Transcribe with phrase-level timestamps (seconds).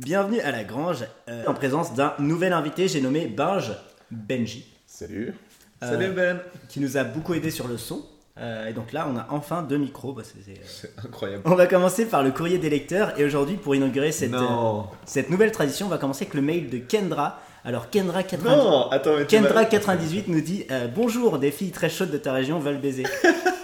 [0.00, 3.70] Bienvenue à la Grange, euh, en présence d'un nouvel invité, j'ai nommé Binge
[4.10, 5.34] Benji, Salut.
[5.82, 8.02] Euh, Salut Ben qui nous a beaucoup aidé sur le son.
[8.36, 10.16] Euh, et donc là, on a enfin deux micros.
[10.24, 11.42] c'est, euh, C'est incroyable.
[11.46, 13.18] On va commencer par le courrier des lecteurs.
[13.20, 16.78] Et aujourd'hui, pour inaugurer cette, euh, nouvelle tradition, on va commencer avec le mail de
[16.78, 17.38] Kendra.
[17.64, 21.70] Alors, Kendra98 Non, attends, mais tu Kendra vas- 98 nous dit euh, Bonjour, des filles
[21.70, 23.04] très chaudes de ta région veulent baiser.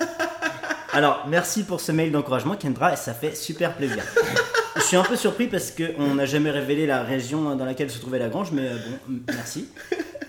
[0.93, 4.05] Alors, merci pour ce mail d'encouragement, Kendra, et ça fait super plaisir.
[4.81, 7.99] Je suis un peu surpris parce qu'on n'a jamais révélé la région dans laquelle se
[7.99, 8.77] trouvait la grange, mais euh,
[9.09, 9.69] bon, merci.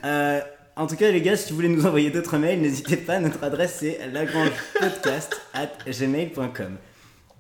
[0.06, 0.40] Euh,
[0.76, 3.44] en tout cas, les gars, si vous voulez nous envoyer d'autres mails, n'hésitez pas, notre
[3.44, 6.78] adresse c'est lagrangepodcast at gmail.com.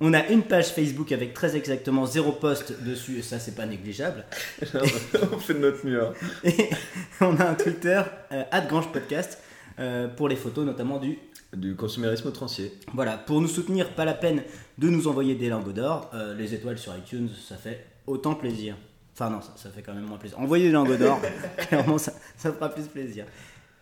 [0.03, 3.65] On a une page Facebook avec très exactement zéro post dessus, et ça c'est pas
[3.67, 4.25] négligeable.
[4.73, 6.03] on fait de notre mieux.
[6.03, 6.13] hein.
[6.43, 6.69] Et
[7.21, 9.37] on a un Twitter, euh, @grangepodcast,
[9.79, 11.19] euh, pour les photos notamment du.
[11.55, 12.71] Du consumérisme outrancier.
[12.93, 14.41] Voilà, pour nous soutenir, pas la peine
[14.77, 16.09] de nous envoyer des lingots d'or.
[16.13, 18.77] Euh, les étoiles sur iTunes, ça fait autant plaisir.
[19.13, 20.39] Enfin non, ça, ça fait quand même moins plaisir.
[20.39, 21.19] Envoyez des lingots d'or,
[21.57, 23.25] clairement ça, ça fera plus plaisir.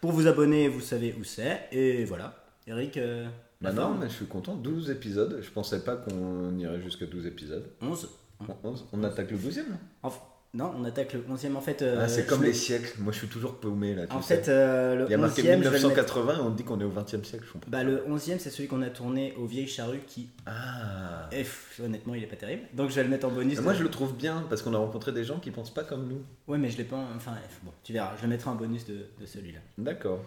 [0.02, 1.68] Pour vous abonner, vous savez où c'est.
[1.72, 2.44] Et voilà.
[2.66, 3.28] Eric, euh,
[3.62, 4.56] la Bah non, mais je suis content.
[4.56, 5.40] 12 épisodes.
[5.42, 7.66] Je pensais pas qu'on irait jusqu'à 12 épisodes.
[7.82, 8.10] 11
[8.42, 8.86] Bon, 11.
[8.94, 10.22] On attaque le 12e là Enfin,
[10.56, 11.84] Non, on attaque le 11e en fait.
[11.84, 12.94] euh, Ah, c'est comme les siècles.
[13.00, 14.08] Moi, je suis toujours paumé là.
[14.08, 16.38] tu En fait, euh, le Il y a marqué 11e, je vais le mettre- 1980
[16.38, 17.46] et on dit qu'on est au 20e siècle.
[17.48, 17.70] Je comprends.
[17.70, 21.30] Bah, le 11e, c'est celui qu'on a tourné aux Vieilles Charrues qui, Ah.
[21.32, 21.46] eh,
[21.84, 22.64] honnêtement, il est pas terrible.
[22.74, 23.62] Donc je vais le mettre en bonus.
[23.62, 26.08] Moi, je le trouve bien parce qu'on a rencontré des gens qui pensent pas comme
[26.08, 26.24] nous.
[26.48, 26.96] Ouais, mais je l'ai pas.
[26.96, 28.14] en- Enfin, eh, bon, tu verras.
[28.18, 29.60] Je le mettrai en bonus de, de celui-là.
[29.78, 30.20] D'accord.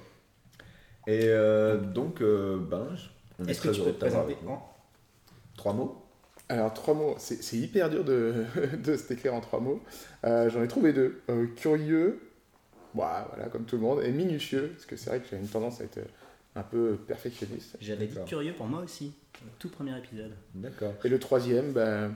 [1.08, 3.06] Et euh, donc, euh, ben, je-
[3.40, 4.68] on est, Est-ce que très tu peux heureux te de t'avoir présenter en
[5.56, 6.01] Trois mots
[6.52, 7.14] Alors, trois mots.
[7.18, 8.44] C'est hyper dur de,
[8.84, 9.80] de se décrire en trois mots.
[10.24, 11.20] Euh, J'en ai trouvé deux.
[11.30, 12.20] Euh, curieux,
[12.94, 15.48] Bah, voilà, comme tout le monde, et minutieux, parce que c'est vrai que j'ai une
[15.48, 15.98] tendance à être
[16.54, 17.76] un peu perfectionniste.
[17.80, 19.14] J'avais dit curieux pour moi aussi.
[19.42, 20.32] Le tout premier épisode.
[20.54, 20.92] D'accord.
[21.02, 22.08] Et le troisième, bah,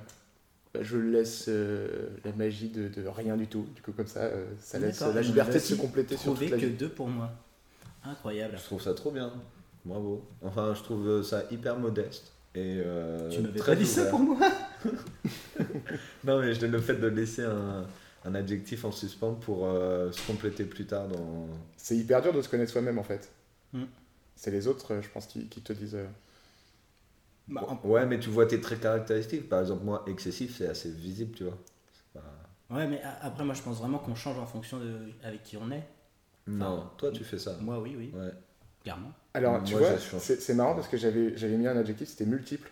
[0.74, 3.66] bah, je laisse euh, la magie de, de rien du tout.
[3.74, 6.56] Du coup, comme ça, euh, ça laisse la liberté de se compléter sur Trouvé toute
[6.56, 6.76] la que vie.
[6.76, 7.30] deux pour moi.
[8.04, 8.54] Incroyable.
[8.58, 9.32] Je trouve ça trop bien.
[9.86, 10.22] Bravo.
[10.42, 12.32] Enfin, je trouve ça hyper modeste.
[12.56, 14.38] Et euh, tu m'avais très pas dit ça pour moi
[16.24, 17.86] Non, mais je donne le fait de laisser un,
[18.24, 21.46] un adjectif en suspens pour euh, se compléter plus tard dans.
[21.76, 23.30] C'est hyper dur de se connaître soi-même, en fait.
[23.72, 23.86] Hmm.
[24.36, 25.96] C'est les autres, euh, je pense, qui, qui te disent...
[25.96, 26.06] euh,
[27.48, 29.48] Bah, en- Ouais, mais tu vois tes traits caractéristiques.
[29.48, 31.58] Par exemple, moi, excessif, c'est assez visible, tu vois.
[32.14, 32.20] Pas-
[32.70, 35.70] Ouais, mais après, moi, je pense vraiment qu'on change en fonction de avec qui on
[35.70, 35.86] est.
[36.48, 37.56] Non, toi, tu fais ça.
[37.60, 38.30] Moi, oui, oui, Ouais.
[38.86, 39.12] Clairement.
[39.34, 42.70] Alors, tu Moi, vois, c'est marrant parce que j'avais j'avais mis un adjectif, c'était multiple.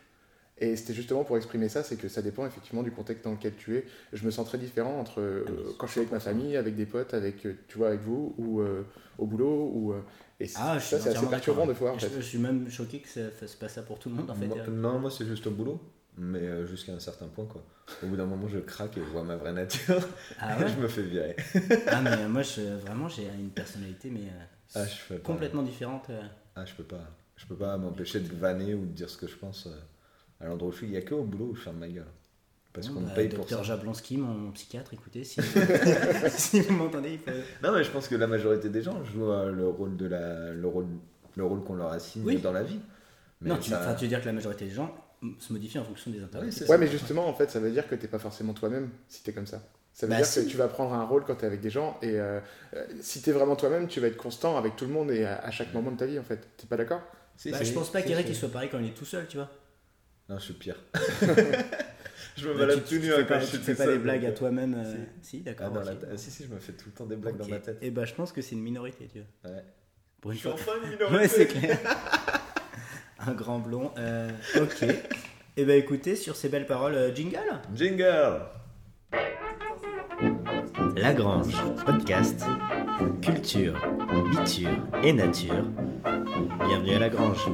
[0.57, 3.55] Et c'était justement pour exprimer ça, c'est que ça dépend effectivement du contexte dans lequel
[3.57, 3.85] tu es.
[4.13, 6.77] Je me sens très différent entre euh, Ah, quand je suis avec ma famille, avec
[6.77, 8.83] des potes, avec, euh, tu vois, avec vous, ou euh,
[9.19, 9.95] au boulot, ou...
[10.39, 11.91] et Ah, je suis ça, c'est assez perturbant d'accord.
[11.91, 12.17] de en Je, fait.
[12.17, 14.47] je suis même choqué que ça fasse pas ça pour tout le monde, en fait.
[14.47, 15.81] Moi- non, moi, c'est juste au boulot.
[16.17, 17.61] Mais jusqu'à un certain point, quoi.
[18.05, 20.01] Au bout d'un moment, je craque et je vois ma vraie nature.
[20.39, 21.35] Ah ouais je me fais virer.
[21.89, 24.45] Ah, mais moi, je, vraiment, j'ai une personnalité, mais euh,
[24.75, 25.27] Ah, je fais pas.
[25.27, 26.07] complètement différente.
[26.11, 26.23] euh.
[26.57, 27.01] Ah, je peux pas.
[27.37, 29.71] Je peux pas m'empêcher de vanner ou de dire ce que je pense euh,
[30.41, 30.87] à l'endroit où je suis.
[30.87, 32.07] Il y a que au boulot où je ferme ma gueule.
[32.73, 33.65] Parce qu'on me bah, paye pour Docteur ça.
[33.65, 35.41] Jablonski, mon psychiatre, écoutez, si,
[36.29, 37.31] si vous m'entendez, il faut...
[37.63, 40.51] Non, mais je pense que la majorité des gens jouent euh, le rôle de la,
[40.53, 40.87] le rôle,
[41.37, 42.39] le rôle qu'on leur assigne Oui.
[42.39, 42.81] dans la vie.
[43.41, 44.93] Mais non, tu, ça- enfin, tu veux dire que la majorité des gens
[45.39, 46.47] se modifient en fonction des intérêts.
[46.49, 49.23] Oui, Ouais, mais justement, en fait, ça veut dire que t'es pas forcément toi-même si
[49.23, 49.63] t'es comme ça.
[49.95, 50.45] Ça veut Bah, dire si.
[50.45, 52.41] que tu vas prendre un rôle quand t'es avec des gens, et euh,
[52.75, 55.37] euh, si t'es vraiment toi-même, tu vas être constant avec tout le monde et à,
[55.39, 56.41] à chaque moment de ta vie, en fait.
[56.57, 57.01] T'es pas d'accord?
[57.37, 59.37] Si, Bah, je pense pas qu'Eric il soit pareil quand il est tout seul, tu
[59.39, 59.49] vois.
[60.29, 60.77] Non, je suis pire.
[62.37, 63.73] je me Bah, balade tu, tout tu nu fais quand pas, je tu suis fais
[63.75, 64.75] tout pas des blagues donc, à euh, toi-même.
[64.75, 65.71] euh, Si, d'accord.
[65.77, 67.79] Ah, si, si, je me fais tout le temps des blagues dans ma tête.
[67.83, 69.53] Et bah, je pense que c'est une minorité, tu vois.
[69.53, 69.65] Ouais.
[70.21, 70.59] Pour une Je suis fois.
[70.59, 71.17] enfin une minorité.
[71.19, 71.79] Ouais, c'est clair.
[73.27, 73.93] Un grand blond.
[73.99, 74.85] euh, ok.
[75.57, 77.39] Et bah, écoutez, sur ces belles paroles, jingle?
[77.75, 78.41] Jingle
[80.97, 82.45] Lagrange, podcast,
[83.21, 83.75] culture,
[84.31, 84.71] biture
[85.03, 85.65] et nature.
[86.67, 87.49] Bienvenue à Lagrange.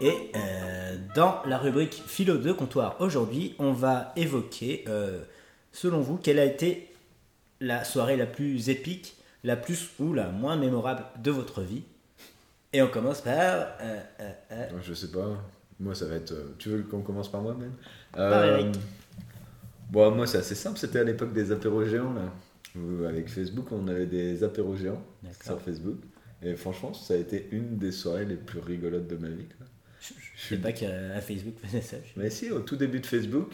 [0.00, 5.22] Et euh, dans la rubrique philo de comptoir aujourd'hui, on va évoquer, euh,
[5.72, 6.90] selon vous, quelle a été
[7.60, 11.82] la soirée la plus épique, la plus ou la moins mémorable de votre vie?
[12.72, 13.34] Et on commence par...
[13.80, 14.00] euh,
[14.82, 15.28] Je sais pas.
[15.78, 16.32] Moi, ça va être.
[16.58, 17.72] Tu veux qu'on commence par moi, même
[18.12, 18.76] Par Eric.
[19.92, 20.78] Bon, moi, c'est assez simple.
[20.78, 22.32] C'était à l'époque des apéros géants, là.
[22.74, 25.02] Où, avec Facebook, on avait des apéros géants
[25.44, 25.98] sur Facebook.
[26.42, 29.44] Et franchement, ça a été une des soirées les plus rigolotes de ma vie.
[29.58, 29.66] quoi.
[30.00, 31.98] Je je sais pas qu'à Facebook faisait ça.
[32.04, 33.52] je- Mais si, au tout début de Facebook,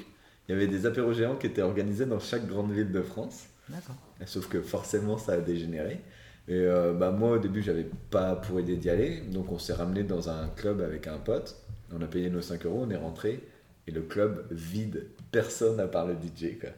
[0.48, 3.46] il y avait des apéros géants qui étaient organisés dans chaque grande ville de France.
[3.68, 3.96] D'accord.
[4.24, 6.00] Sauf que forcément, ça a dégénéré.
[6.46, 9.20] Et euh, bah, moi, au début, j'avais pas pour idée d'y aller.
[9.32, 11.56] Donc, on s'est ramené dans un club avec un pote.
[11.92, 13.42] On a payé nos 5 euros, on est rentré.
[13.86, 16.58] et le club vide, personne à part le DJ.
[16.60, 16.70] Quoi.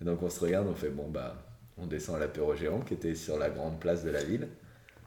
[0.00, 1.36] Donc on se regarde, on fait bon bah
[1.78, 4.48] on descend à l'apéro géant qui était sur la grande place de la ville.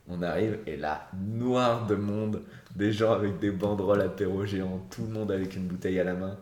[0.10, 2.42] On arrive et là, noir de monde,
[2.76, 6.14] des gens avec des banderoles apéro géant, tout le monde avec une bouteille à la
[6.14, 6.38] main.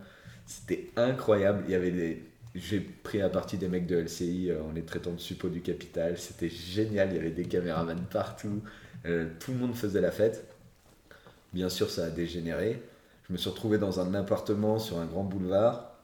[0.46, 1.64] C'était incroyable.
[1.66, 2.22] Il y avait des.
[2.54, 5.60] J'ai pris à partie des mecs de LCI euh, en les traitant de suppôts du
[5.60, 6.16] capital.
[6.16, 7.10] C'était génial.
[7.10, 8.62] Il y avait des caméramans partout.
[9.04, 10.46] Euh, tout le monde faisait la fête.
[11.52, 12.80] Bien sûr, ça a dégénéré.
[13.28, 15.95] Je me suis retrouvé dans un appartement sur un grand boulevard.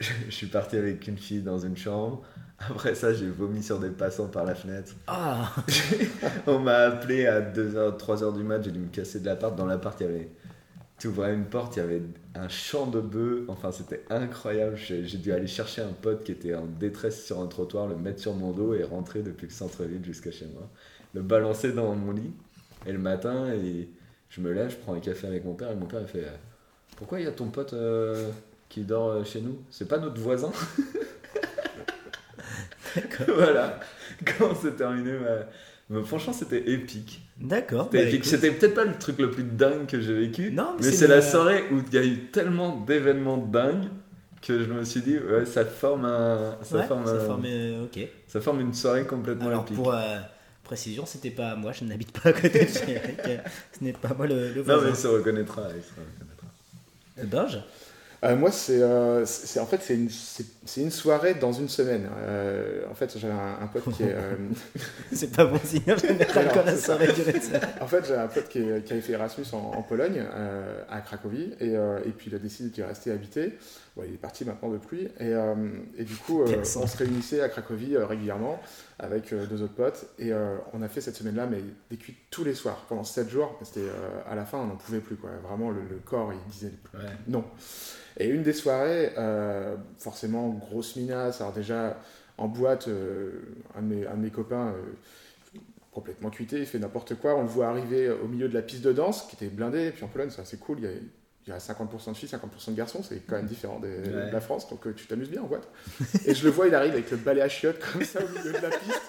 [0.28, 2.22] Je suis parti avec une fille dans une chambre.
[2.58, 4.94] Après ça, j'ai vomi sur des passants par la fenêtre.
[5.06, 5.54] Ah
[6.46, 9.54] On m'a appelé à 2h, 3h du mat, j'ai dû me casser de l'appart.
[9.56, 10.30] Dans l'appart, il y avait.
[10.98, 12.02] Tu ouvrais une porte, il y avait
[12.34, 13.44] un champ de bœufs.
[13.46, 14.76] Enfin, c'était incroyable.
[14.76, 18.20] J'ai dû aller chercher un pote qui était en détresse sur un trottoir, le mettre
[18.20, 20.68] sur mon dos et rentrer depuis le centre-ville jusqu'à chez moi.
[21.14, 22.32] Le balancer dans mon lit.
[22.86, 23.88] Et le matin, et
[24.30, 25.70] je me lève, je prends un café avec mon père.
[25.70, 26.36] Et mon père, il fait euh,
[26.96, 28.30] Pourquoi il y a ton pote euh,
[28.68, 30.52] qui dort euh, chez nous C'est pas notre voisin
[33.28, 33.80] Voilà.
[34.24, 35.46] Quand c'est terminé, ma-
[35.90, 37.22] mais franchement, c'était épique.
[37.38, 37.88] D'accord.
[37.92, 38.24] C'était bah.
[38.24, 41.06] C'était peut-être pas le truc le plus dingue que j'ai vécu, Non, mais mais c'est
[41.06, 43.88] la soirée où il y a eu tellement d'événements dingues
[44.42, 47.44] que je me suis dit, ouais, ça forme un, ça Ouais, forme, ça un- forme,
[47.46, 47.98] euh, ok.
[48.26, 49.76] ça forme une soirée complètement Alors épique.
[49.76, 50.18] pour euh,
[50.64, 53.20] précision, c'était pas moi, je n'habite pas à côté de chez Eric.
[53.78, 54.82] Ce n'est pas moi le, le Non, voisin.
[54.84, 55.62] mais il se reconnaîtra.
[55.74, 56.46] il se reconnaîtra.
[57.18, 57.58] Euh, Binge
[58.24, 62.08] Euh, moi, c'est, euh, c'est- en fait, c'est une, soirée dans une semaine.
[62.18, 64.14] Euh, en fait, j'ai un, un pote qui est.
[65.12, 66.86] C'est pas bon signe en général Alors, quand la c'est ça.
[66.96, 67.60] soirée durait de ça.
[67.80, 70.82] en fait, j'ai un pote qui, est- qui avait fait Erasmus en, en Pologne, euh,
[70.90, 73.56] à Cracovie, et, et puis il a décidé d'y rester habiter.
[73.96, 75.32] Bon, il est parti maintenant depuis, et,
[75.96, 78.60] et du coup, on se réunissait à Cracovie régulièrement
[78.98, 82.18] avec euh, deux autres potes, et euh, on a fait cette semaine-là, mais des cuites
[82.30, 83.56] tous les soirs pendant 7 jours.
[83.62, 85.30] C'était euh, à la fin, on n'en pouvait plus, quoi.
[85.48, 87.00] Vraiment, le, le corps, il disait Ouais.
[87.28, 87.44] non.
[88.16, 89.12] Et une des soirées,
[89.98, 91.40] forcément, grosse minace.
[91.40, 91.96] Alors, déjà,
[92.36, 92.88] en boîte,
[93.76, 94.74] un, de mes, un de mes copains,
[95.92, 97.36] complètement cuité, il fait n'importe quoi.
[97.36, 99.86] On le voit arriver au milieu de la piste de danse, qui était blindée.
[99.86, 100.78] Et puis en Pologne, c'est assez cool.
[100.80, 100.90] Il y a,
[101.48, 103.02] il y a 50% de filles, 50% de garçons.
[103.02, 104.26] C'est quand même différent des- Ouais.
[104.26, 104.68] de la France.
[104.68, 105.66] Donc, euh, tu t'amuses bien en boîte.
[106.26, 108.52] Et je le vois, il arrive avec le balai à chiottes, comme ça, au milieu
[108.52, 109.02] de la piste.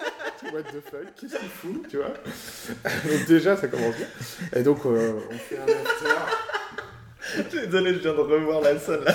[0.52, 2.14] What the fuck, qu'est-ce qu'il fout, tu vois?
[2.84, 4.06] Donc, déjà, ça commence bien.
[4.54, 6.79] Et donc, euh, on fait un after.
[7.52, 9.04] Désolé, je viens de revoir la salle.
[9.04, 9.14] là.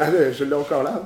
[0.00, 1.02] Ah ouais, je l'ai encore là.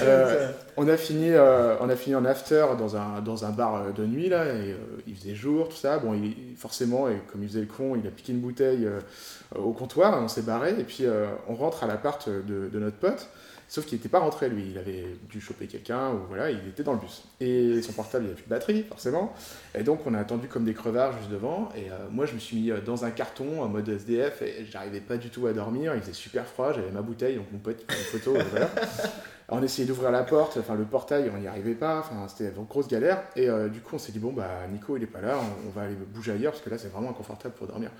[0.00, 3.76] Euh, on, a fini, euh, on a fini en after dans un, dans un bar
[3.76, 4.76] euh, de nuit, là, et euh,
[5.06, 5.98] il faisait jour, tout ça.
[5.98, 8.88] Bon, il- forcément, et comme il faisait le con, il a piqué une bouteille
[9.56, 11.04] au comptoir, on s'est barré, et puis
[11.48, 13.28] on rentre à l'appart de, de notre pote.
[13.68, 14.70] Sauf qu'il n'était pas rentré, lui.
[14.70, 17.24] Il avait dû choper quelqu'un, ou voilà, il était dans le bus.
[17.40, 19.32] Et son portable, il avait plus de batterie, forcément.
[19.74, 21.70] Et donc, on a attendu comme des crevards juste devant.
[21.74, 24.66] Et euh, moi, je me suis mis euh, dans un carton en mode SDF, et
[24.70, 25.94] j'arrivais pas du tout à dormir.
[25.94, 28.36] Il faisait super froid, j'avais ma bouteille, donc mon pote, il une photo.
[28.54, 28.68] Alors,
[29.48, 32.64] on essayait d'ouvrir la porte, enfin le portail, on n'y arrivait pas, enfin c'était une
[32.64, 33.22] grosse galère.
[33.36, 35.68] Et euh, du coup, on s'est dit, bon, bah Nico, il est pas là, on,
[35.68, 37.90] on va aller bouger ailleurs, parce que là, c'est vraiment inconfortable pour dormir.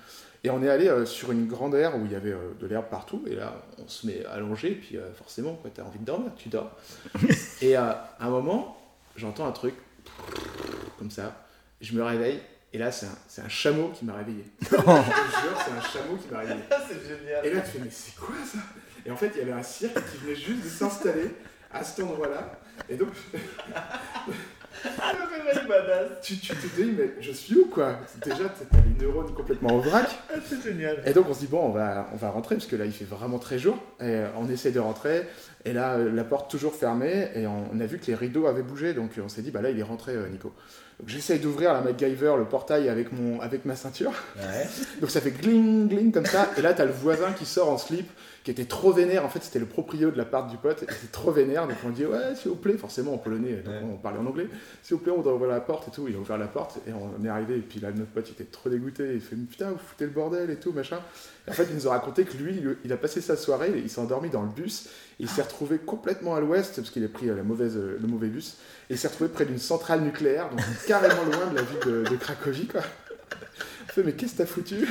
[0.45, 2.67] Et on est allé euh, sur une grande aire où il y avait euh, de
[2.67, 6.05] l'herbe partout, et là, on se met allongé, puis euh, forcément, tu as envie de
[6.05, 6.77] dormir, tu dors.
[7.61, 8.77] et à un moment,
[9.15, 9.75] j'entends un truc,
[10.99, 11.33] comme ça,
[11.79, 12.41] je me réveille,
[12.73, 14.43] et là, c'est un, un chameau qui m'a réveillé.
[14.61, 16.63] je te jure, c'est un chameau qui m'a réveillé.
[16.89, 17.45] c'est génial.
[17.45, 18.59] Et là, tu fais, mais c'est quoi ça?
[19.05, 21.29] Et en fait, il y avait un cirque qui venait juste de s'installer
[21.71, 22.59] à cet endroit-là.
[22.89, 23.13] Et donc,
[26.21, 27.97] tu, tu te dis, mais je suis où quoi?
[28.23, 30.07] Déjà, t'as les neurones complètement au vrac.
[30.47, 31.01] c'est génial.
[31.05, 32.91] Et donc, on se dit, bon, on va, on va rentrer, parce que là, il
[32.91, 33.75] fait vraiment très jour.
[33.99, 35.27] Et euh, on essaie de rentrer.
[35.65, 37.29] Et là, euh, la porte toujours fermée.
[37.35, 38.93] Et on, on a vu que les rideaux avaient bougé.
[38.93, 40.53] Donc, on s'est dit, bah là, il est rentré, euh, Nico.
[40.99, 44.11] Donc, j'essaye d'ouvrir la MacGyver, le portail avec, mon, avec ma ceinture.
[44.37, 44.67] Ouais.
[45.01, 47.77] Donc ça fait gling gling comme ça, et là t'as le voisin qui sort en
[47.77, 48.09] slip,
[48.43, 50.83] qui était trop vénère, en fait c'était le proprio de la part du pote, il
[50.83, 53.81] était trop vénère, donc on dit ouais s'il vous plaît, forcément en polonais, donc Ouais.
[53.93, 54.47] on parlait en anglais,
[54.81, 56.77] s'il vous plaît on doit ouvrir la porte et tout, il a ouvert la porte,
[56.87, 59.35] et on est arrivé, et puis là notre pote il était trop dégoûté, il fait
[59.37, 60.99] putain vous foutez le bordel et tout machin,
[61.47, 63.89] et en fait il nous a raconté que lui, il- a passé sa soirée, il
[63.89, 64.87] s'est endormi dans le bus,
[65.19, 67.97] et il s'est retrouvé complètement à l'ouest, parce qu'il a pris euh, la mauvaise, euh,
[68.01, 68.57] le mauvais bus,
[68.89, 72.09] et il s'est retrouvé près d'une centrale nucléaire, donc carrément loin de la ville de,
[72.09, 72.81] de Cracovie quoi.
[73.93, 74.87] Fait, mais qu'est-ce que t'as foutu?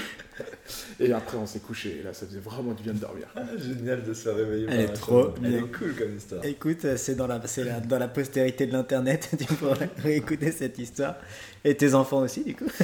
[1.01, 1.99] Et après, on s'est couché.
[2.01, 3.27] Et là, ça faisait vraiment du bien de dormir.
[3.35, 5.35] Ah, génial de se réveiller Elle est trop chameau.
[5.45, 5.59] Elle bien.
[5.65, 6.45] est cool comme histoire.
[6.45, 10.53] Écoute, euh, c'est dans la, c'est la- dans la postérité de l'internet, tu pourras réécouter
[10.53, 11.17] cette histoire.
[11.65, 12.67] Et tes enfants aussi, du coup.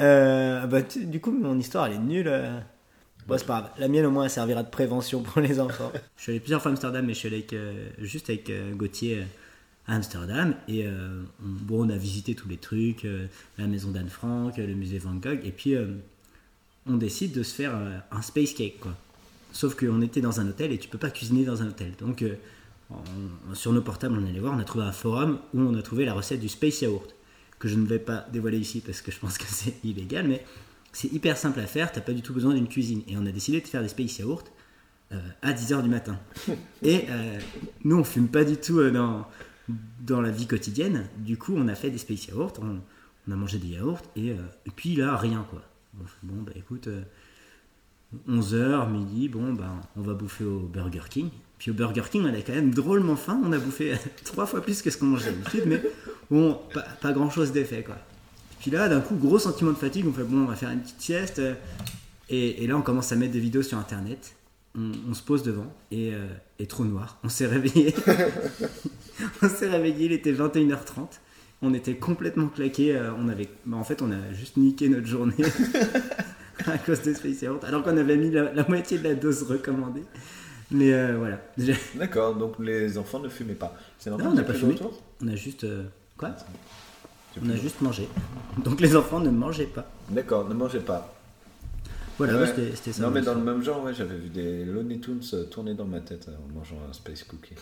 [0.00, 2.28] Euh, bah, tu- du coup, mon histoire, elle est nulle.
[2.28, 2.58] euh.
[3.26, 3.70] Bon, c'est pas grave.
[3.78, 5.92] La mienne, au moins, elle servira de prévention pour les enfants.
[6.16, 8.48] je suis allé plusieurs fois à Amsterdam, mais je suis allé avec, euh, juste avec
[8.50, 9.24] euh, Gauthier euh,
[9.86, 10.54] à Amsterdam.
[10.68, 13.26] Et euh, on, bon, on a visité tous les trucs, euh,
[13.58, 15.40] la maison d'Anne Frank, euh, le musée Van Gogh.
[15.44, 15.86] Et puis, euh,
[16.86, 17.74] on décide de se faire
[18.10, 18.94] un space cake, quoi.
[19.52, 21.92] Sauf qu'on était dans un hôtel et tu peux pas cuisiner dans un hôtel.
[21.98, 22.24] Donc,
[22.90, 25.82] on- sur nos portables, on allait voir, on a trouvé un forum où on a
[25.82, 27.14] trouvé la recette du space yaourt,
[27.58, 30.44] que je ne vais pas dévoiler ici parce que je pense que c'est illégal, mais
[30.92, 33.02] c'est hyper simple à faire, t'as pas du tout besoin d'une cuisine.
[33.08, 34.50] Et on a décidé de faire des space yaourt
[35.42, 36.18] à 10h du matin.
[36.82, 37.38] Et euh,
[37.84, 39.26] nous, on fume pas du tout euh, dans,
[40.00, 41.06] dans la vie quotidienne.
[41.18, 44.36] Du coup, on a fait des space yaourts, on, a mangé des yaourts, et, euh,
[44.76, 45.62] puis là, rien quoi.
[46.22, 46.88] Bon, bah écoute,
[48.28, 51.28] 11h, midi, bon, bah, on va bouffer au Burger King.
[51.58, 53.40] Puis au Burger King, on a quand même drôlement faim.
[53.44, 53.94] On a bouffé
[54.24, 55.82] trois fois plus que ce qu'on mangeait d'habitude, mais
[56.30, 57.96] bon, pas, pas grand chose d'effet quoi.
[58.64, 60.06] Puis là, d'un coup, gros sentiment de fatigue.
[60.08, 61.38] On fait bon, on va faire une petite sieste.
[61.38, 61.54] euh,
[62.30, 64.36] Et, là, on commence à mettre des vidéos sur internet.
[64.76, 66.26] On, se pose devant et, euh,
[66.58, 67.18] et trop noir.
[67.22, 67.94] On s'est réveillé.
[69.42, 71.20] on s'est réveillé, il était 21h30.
[71.62, 73.00] On était complètement claqué.
[73.18, 75.34] on avait, bah, en fait, on a juste niqué notre journée
[76.66, 79.42] à cause de Space Yaourt, alors qu'on avait mis la, la moitié de la dose
[79.44, 80.02] recommandée.
[80.70, 81.40] Mais euh, voilà,
[81.94, 83.76] D'accord, donc les enfants ne fumaient pas.
[83.98, 84.76] C'est normal, on n'a pas fumé.
[85.22, 85.84] on a juste euh,
[86.16, 86.30] quoi?
[87.44, 88.08] On a juste mangé.
[88.64, 89.90] Donc les enfants ne mangeaient pas.
[90.10, 91.12] D'accord, ne mangez pas.
[92.16, 92.46] Voilà, Ouais.
[92.74, 93.02] c'était ça.
[93.02, 95.84] non, mais dans le même genre, ouais, j'avais vu des Looney Tunes euh, tourner dans
[95.84, 97.54] ma tête euh, en mangeant un Space Cookie.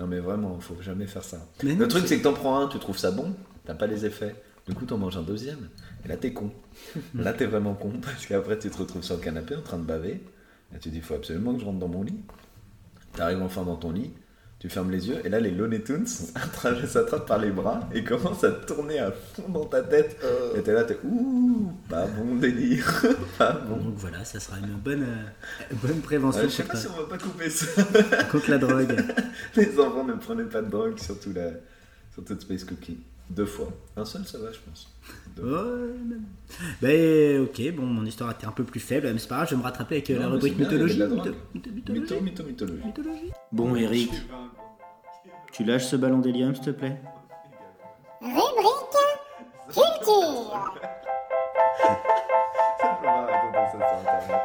[0.00, 1.38] Non, mais vraiment, faut jamais faire ça.
[1.62, 3.34] Mais le non, truc, c'est- que t'en prends un, tu trouves ça bon,
[3.64, 4.34] t'as pas les effets.
[4.66, 5.68] Du coup, t'en manges un deuxième,
[6.04, 6.50] et là, t'es con.
[7.14, 9.84] là, t'es vraiment con, parce qu'après, tu te retrouves sur le canapé en train de
[9.84, 10.22] baver,
[10.74, 12.18] et tu dis, il faut absolument que je rentre dans mon lit.
[13.12, 14.10] T'arrives enfin dans ton lit,
[14.64, 18.02] tu fermes les yeux, et là, les Looney Tunes s'attrapent s'attrapent par les bras et
[18.02, 20.16] commencent à tourner à fond dans ta tête.
[20.56, 23.04] Et t'es là, t'es ouh, pas bon délire,
[23.38, 23.76] pas bon.
[23.76, 26.88] Donc voilà, ça sera une bonne, euh, bonne prévention Ouais, je sais pas contre, si
[26.88, 27.66] on va pas couper ça.
[28.32, 28.96] contre la drogue.
[29.54, 31.50] Les enfants ne prenaient pas de drogue, surtout la,
[32.14, 33.00] surtout de Space Cookie.
[33.28, 33.68] Deux fois.
[33.96, 34.90] Un seul, ça va, je pense.
[35.42, 36.22] Même.
[36.80, 39.54] Ben ok, bon, mon histoire était un peu plus faible, mais c'est pas grave, je
[39.54, 41.00] vais me rattraper avec euh, Non, la rubrique mythologie.
[41.02, 41.34] mythologie.
[41.88, 42.82] Mytho, mytho, mythologie.
[42.84, 43.32] Mythologie.
[43.50, 44.10] Bon, Eric,
[45.54, 47.00] tu lâches ce ballon d'hélium, s'il te plaît
[48.20, 48.74] Rubrique
[49.68, 50.74] culture.
[51.80, 52.00] Ça,
[52.82, 54.42] je peux pas raconter ça sur Internet.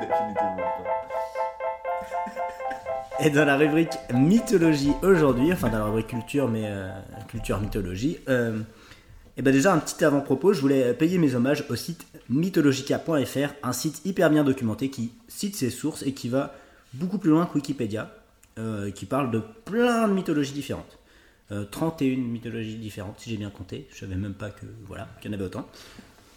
[0.00, 0.84] Définitivement pas.
[3.24, 6.90] Et dans la rubrique mythologie aujourd'hui, enfin dans la rubrique culture, mais euh,
[7.28, 8.60] culture mythologie, euh,
[9.38, 13.72] et ben déjà un petit avant-propos, je voulais payer mes hommages au site mythologica.fr, un
[13.72, 16.52] site hyper bien documenté qui cite ses sources et qui va
[16.92, 18.10] beaucoup plus loin que Wikipédia,
[18.58, 20.98] euh, qui parle de plein de mythologies différentes.
[21.52, 23.86] Euh, 31 mythologies différentes, si j'ai bien compté.
[23.92, 25.68] Je savais même pas que voilà qu'il y en avait autant.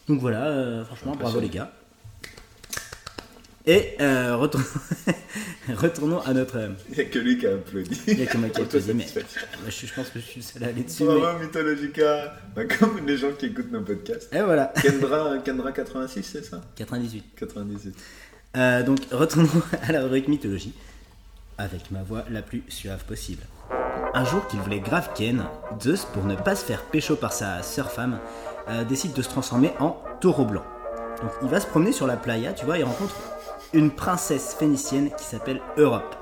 [0.07, 1.71] Donc voilà, euh, franchement, bravo les gars.
[3.65, 4.61] Et euh, retourn-
[5.77, 6.57] retournons à notre.
[6.89, 7.97] Il n'y a que lui qui a applaudi.
[8.07, 9.05] il y a que moi qui ai applaudi, mais
[9.69, 11.03] je, je pense que je suis le seul à aller dessus.
[11.05, 12.35] mais- Bravo, Mythologica.
[12.55, 14.33] Bah, comme les gens qui écoutent nos podcasts.
[14.33, 16.59] Et voilà, Kendra, Kendra 86, c'est ça?
[16.75, 17.23] 98.
[17.37, 17.95] 98.
[18.57, 19.49] Euh, donc retournons
[19.81, 20.73] à la rubrique mythologie,
[21.57, 23.43] avec ma voix la plus suave possible.
[24.13, 25.43] Un jour qu'il voulait grave Ken,
[25.81, 28.19] Zeus, pour ne pas se faire pécho par sa sœur femme,
[28.69, 30.63] euh, décide de se transformer en taureau blanc.
[31.21, 33.15] Donc il va se promener sur la playa, tu vois, il rencontre
[33.73, 36.15] une princesse phénicienne qui s'appelle Europe.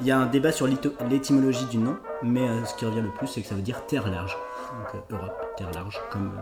[0.00, 3.12] Il y a un débat sur l'étymologie du nom, mais euh, ce qui revient le
[3.12, 4.36] plus, c'est que ça veut dire terre large.
[4.72, 6.32] Donc euh, Europe, terre large, comme,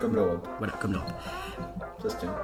[0.00, 0.46] Comme l'Europe.
[0.58, 1.10] voilà, comme l'Europe.
[2.02, 2.34] Ça se tient.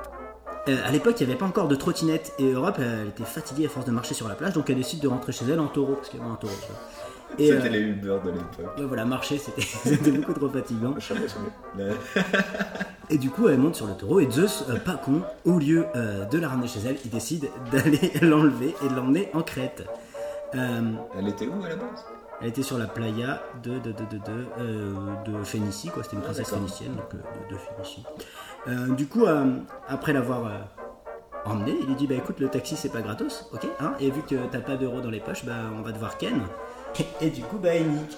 [0.69, 3.67] Euh, à l'époque, il n'y avait pas encore de trottinette et Europe, elle était fatiguée
[3.67, 5.67] à force de marcher sur la plage, donc elle décide de rentrer chez elle en
[5.67, 6.53] taureau, parce qu'il y avait un taureau.
[7.37, 8.79] C'était euh, les Uber de l'époque.
[8.79, 10.95] ouais, voilà, marcher, c'était beaucoup trop fatigant.
[13.11, 15.87] Et du coup, elle monte sur le taureau et Zeus, euh, pas con, au lieu
[15.95, 19.85] euh, de la ramener chez elle, il décide d'aller l'enlever et de l'emmener en Crète.
[20.55, 20.81] Euh,
[21.19, 22.05] Elle était où à la base?
[22.41, 24.95] elle était sur la playa de, de, de, de, de, euh,
[25.25, 26.03] de Phénicie, quoi.
[26.03, 26.59] C'était une princesse d'accord.
[26.59, 28.05] phénicienne, donc de, de Phénicie.
[28.69, 29.45] Euh, du coup, euh,
[29.89, 30.59] après l'avoir euh,
[31.45, 34.23] emmené, il lui dit Bah écoute, le taxi c'est pas gratos, ok hein, Et vu
[34.23, 36.41] que t'as pas d'euros dans les poches, bah on va devoir ken.
[37.21, 38.17] Et, du coup, bah il nique.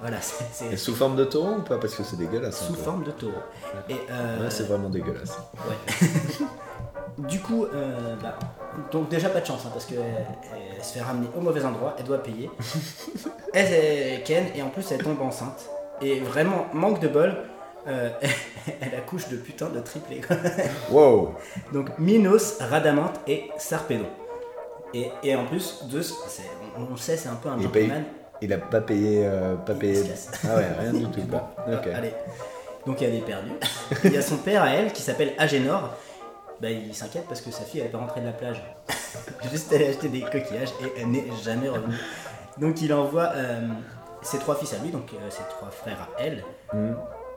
[0.00, 0.18] Voilà,
[0.70, 1.78] Et sous forme de taureau ou pas?
[1.78, 2.62] Parce que c'est dégueulasse.
[2.62, 3.32] un sous forme de taureau.
[3.88, 5.38] Et, euh, Ouais, c'est vraiment dégueulasse.
[5.68, 6.46] Ouais.
[7.28, 7.66] du coup,
[8.22, 8.38] bah,
[8.92, 9.98] donc déjà pas de chance, hein, parce qu'elle
[10.76, 12.50] elle se fait ramener au mauvais endroit, elle doit payer.
[13.54, 15.68] elle est Ken, et en plus elle tombe enceinte.
[16.02, 17.34] Et vraiment, manque de bol,
[17.88, 18.10] euh,
[18.80, 20.20] elle accouche de putain de triplé.
[20.20, 20.36] quoi.
[20.90, 21.34] Wow
[21.72, 24.06] donc Minos, Radamante et Sarpedon.
[24.92, 26.14] Et, et en plus, Zeus,
[26.76, 27.92] on, on sait, c'est un peu un Il paye.
[28.42, 29.22] Il a pas payé.
[29.24, 30.02] euh, pas Il payé.
[30.44, 31.20] Ah ouais, rien du tout.
[31.22, 31.40] Bon,
[31.94, 32.12] allez.
[32.86, 33.52] Donc elle est perdue.
[34.04, 35.94] Il y a son père à elle qui s'appelle Agénor.
[36.60, 38.62] Bah, il s'inquiète parce que sa fille elle est pas rentrée de la plage.
[39.50, 41.94] Juste aller acheter des coquillages et elle n'est jamais revenue.
[42.58, 43.60] Donc il envoie euh,
[44.22, 46.92] ses trois fils à lui, donc ses trois frères à elle, Hmm.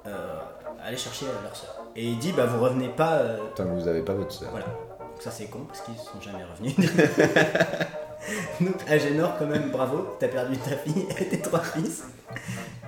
[0.08, 0.36] Euh,
[0.84, 1.76] aller chercher leur soeur.
[1.96, 3.14] Et il dit bah vous revenez pas.
[3.20, 4.50] euh, Tant que vous avez pas votre soeur.
[4.52, 4.66] voilà.
[4.66, 6.76] Donc ça c'est con parce qu'ils sont jamais revenus.
[8.62, 12.04] Donc Agénor quand même bravo, t'as perdu ta fille et tes trois fils.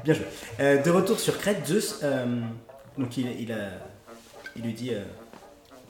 [0.03, 0.25] Bien joué.
[0.59, 2.25] Euh, de retour sur Crète, Zeus, euh,
[2.97, 3.57] donc il, il, a,
[4.55, 5.01] il lui dit, euh,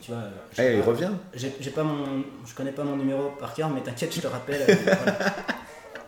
[0.00, 1.10] tu vois, euh, je sais Eh, il pas- revient.
[1.34, 4.62] j'ai pas mon, je connais pas mon numéro par cœur, mais t'inquiète, je te rappelle.
[4.68, 5.18] euh, voilà.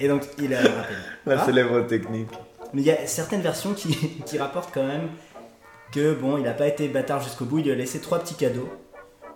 [0.00, 0.96] Et donc il a rappelé.
[1.26, 2.30] La Ah, célèbre technique.
[2.72, 3.94] Mais il y a certaines versions qui,
[4.26, 5.08] qui rapportent quand même
[5.92, 7.58] que bon, il n'a pas été bâtard jusqu'au bout.
[7.58, 8.68] Il lui a laissé trois petits cadeaux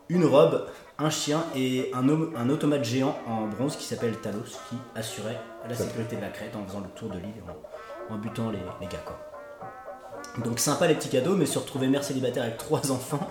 [0.08, 0.66] une robe,
[0.98, 5.74] un chien et un, un automate géant en bronze qui s'appelle Talos qui assurait la
[5.74, 7.42] sécurité de la crête en faisant le tour de l'île
[8.10, 9.02] en, en butant les, les gars.
[9.04, 9.18] Quoi.
[10.44, 13.26] Donc sympa les petits cadeaux, mais se retrouver mère célibataire avec trois enfants,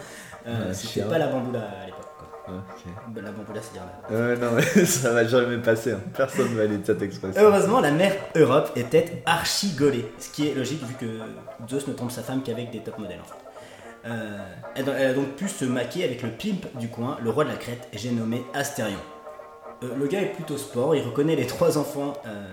[0.48, 2.08] euh, c'était pas la bamboula à l'époque.
[2.52, 2.64] Quoi.
[2.76, 2.94] Ok.
[3.16, 5.92] Bah, La c'est-à-dire la, Ouais, non, mais ça va jamais passer.
[5.94, 6.00] hein.
[6.16, 7.42] Personne valide cette expression.
[7.42, 11.20] Heureusement, la mère Europe était archi gaulée, ce qui est logique vu que
[11.70, 14.10] Zeus ne trompe sa femme qu'avec des top modèles en fait.
[14.10, 14.38] Euh,
[14.76, 17.56] elle, a- donc pu se maquer avec le pimp du coin, le roi de la
[17.56, 18.98] Crète, et j'ai nommé Astérion.
[19.84, 22.48] Euh, le gars est plutôt sport, il reconnaît les trois enfants euh,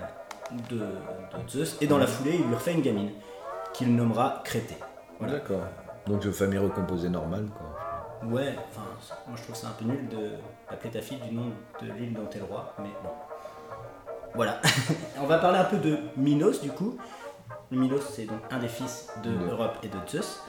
[0.71, 3.11] de, de Zeus, et dans la foulée, il lui refait une gamine,
[3.73, 4.77] qu'il nommera Crété.
[5.19, 5.35] Voilà.
[5.35, 5.63] D'accord.
[6.07, 7.78] Donc, de famille recomposée normale, quoi.
[8.25, 8.83] Ouais, enfin,
[9.29, 10.09] moi je trouve ça un peu nul
[10.69, 13.11] d'appeler ta fille du nom de l'île dont t'es le roi, mais bon.
[14.35, 14.61] Voilà.
[15.21, 16.97] On va parler un peu de Minos du coup.
[17.71, 20.43] Minos, c'est donc un des fils de Europe et de Zeus,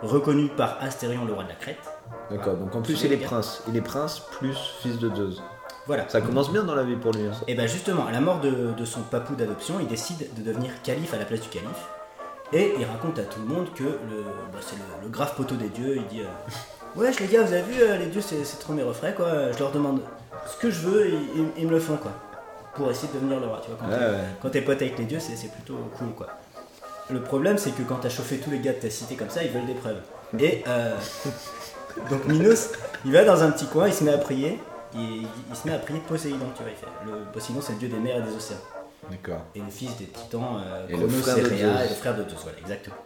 [0.00, 1.78] reconnu par Astérion, le roi de la Crète.
[2.30, 2.54] D'accord.
[2.56, 3.62] Donc, en plus, il est prince.
[3.68, 5.42] Il est prince plus fils de Zeus.
[5.86, 6.08] Voilà.
[6.08, 7.26] Ça commence bien dans la vie pour lui.
[7.26, 7.32] hein.
[7.48, 10.70] Et bien justement, à la mort de, de son papou d'adoption, il décide de devenir
[10.82, 11.88] calife à la place du calife.
[12.52, 15.56] Et il raconte à tout le monde que le, bah, c'est le, le grave poteau
[15.56, 15.96] des dieux.
[15.96, 16.26] Il dit euh,
[16.96, 19.50] Wesh les gars, vous avez vu, euh, les dieux c'est, c'est trop mes refrains quoi.
[19.52, 20.00] Je leur demande
[20.46, 22.10] ce que je veux, ils, ils me le font quoi.
[22.74, 23.60] Pour essayer de devenir le roi.
[23.64, 24.18] Tu vois, quand, Ouais, t'es, ouais.
[24.42, 26.26] quand t'es pote avec les dieux, c'est, c'est plutôt cool quoi.
[27.10, 29.42] Le problème c'est que quand t'as chauffé tous les gars de ta cité comme ça,
[29.42, 30.00] ils veulent des preuves.
[30.38, 30.94] Et euh,
[32.10, 32.70] donc Minos,
[33.04, 34.58] il va dans un petit coin, il se met à prier.
[34.94, 36.72] Il, il se met à prier Poséidon, tu vois.
[36.72, 38.58] Il fait, le Poséidon c'est le dieu des mers et des océans
[39.10, 39.40] D'accord.
[39.54, 41.86] et le fils des titans euh, Et le Chronos frère de et Rhea, Zeus.
[41.86, 42.96] et le frère de Zeus, voilà, exactement.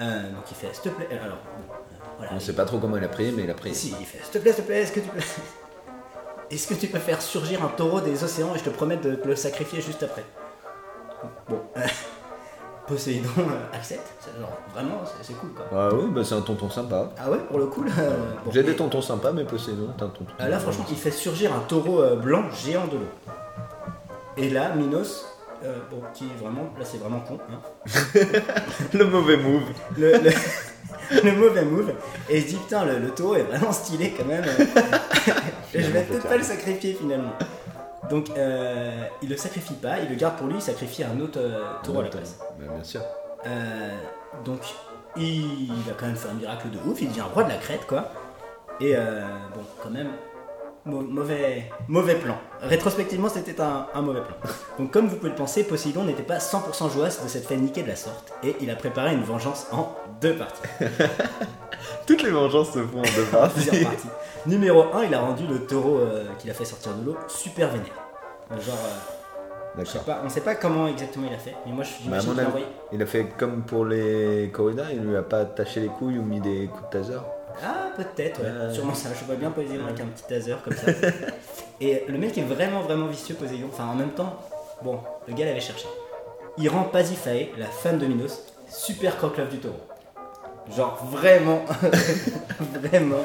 [0.00, 2.32] Euh, donc il fait, s'il te plaît, alors, bon, euh, voilà.
[2.34, 3.74] On sait pas trop comment il a prié, mais il a prié.
[3.74, 5.20] Si, il fait, s'il te plaît, s'il te plaît, est-ce que tu peux...
[6.50, 9.16] Est-ce que tu peux faire surgir un taureau des océans et je te promets de
[9.16, 10.24] te le sacrifier juste après?
[11.46, 11.80] Bon, euh,
[12.86, 14.08] Poséidon euh, accepte,
[14.40, 15.66] genre, vraiment, c'est, cool quoi.
[15.70, 17.10] Ah oui, bah c'est un tonton sympa.
[17.18, 20.04] Ah ouais, pour le coup, là, euh, bon, J'ai des tontons sympas, mais Poséidon, t'es
[20.04, 20.32] un tonton.
[20.38, 23.32] ah, là, franchement, il fait surgir un taureau blanc géant de l'eau.
[24.38, 25.26] Et là, Minos,
[25.64, 27.58] euh, bon, qui est vraiment, là c'est vraiment con, hein,
[28.94, 29.64] le mauvais move.
[29.96, 30.30] le, le,
[31.24, 31.92] le mauvais move.
[32.28, 34.44] Et se dit putain le, le taureau est vraiment stylé quand même.
[35.74, 37.32] Je vais peut-être pas le sacrifier finalement.
[38.10, 39.98] Donc euh, il le sacrifie pas.
[39.98, 40.56] Il le garde pour lui.
[40.56, 42.38] Il sacrifie un autre euh, taureau à la place.
[42.58, 43.02] Bah, bien sûr.
[43.46, 43.90] Euh,
[44.44, 44.60] donc
[45.16, 47.00] il va quand même faire un miracle de ouf.
[47.02, 48.10] Il devient roi de la crête quoi.
[48.80, 49.22] Et euh,
[49.54, 50.10] bon quand même
[50.84, 54.36] mau- mauvais, mauvais plan rétrospectivement c'était un, un mauvais plan
[54.78, 57.82] donc comme vous pouvez le penser Poséidon n'était pas 100% joyeux de cette fait niquer
[57.82, 60.62] de la sorte et il a préparé une vengeance en deux parties
[62.06, 63.66] Toutes les vengeances se font en deux parties.
[63.84, 64.08] parties.
[64.46, 67.68] Numéro 1, il a rendu le taureau euh, qu'il a fait sortir de l'eau super
[67.68, 67.92] vénère.
[68.50, 70.16] Genre, euh, je sais D'accord.
[70.16, 72.34] pas, on sait pas comment exactement il a fait, mais moi je Bah, j'imagine mon
[72.34, 72.66] qu'il a envoyé.
[72.92, 76.22] il a fait comme pour les corridas, il lui a pas attaché les couilles ou
[76.22, 77.18] mis des coups de taser.
[77.62, 78.66] Ah, peut-être, ouais.
[78.68, 78.72] Ouais.
[78.74, 79.10] sûrement ça.
[79.18, 80.86] Je vois bien Poséidon avec un petit taser comme ça.
[81.80, 83.68] Et le mec est vraiment, vraiment vicieux, Poséidon.
[83.72, 84.36] Enfin, en même temps,
[84.82, 85.86] bon, le gars l'avait cherché.
[86.56, 89.80] Il rend Pasiphae, la femme de Minos, super croque-love du taureau.
[90.76, 91.60] Genre vraiment,
[92.82, 93.24] vraiment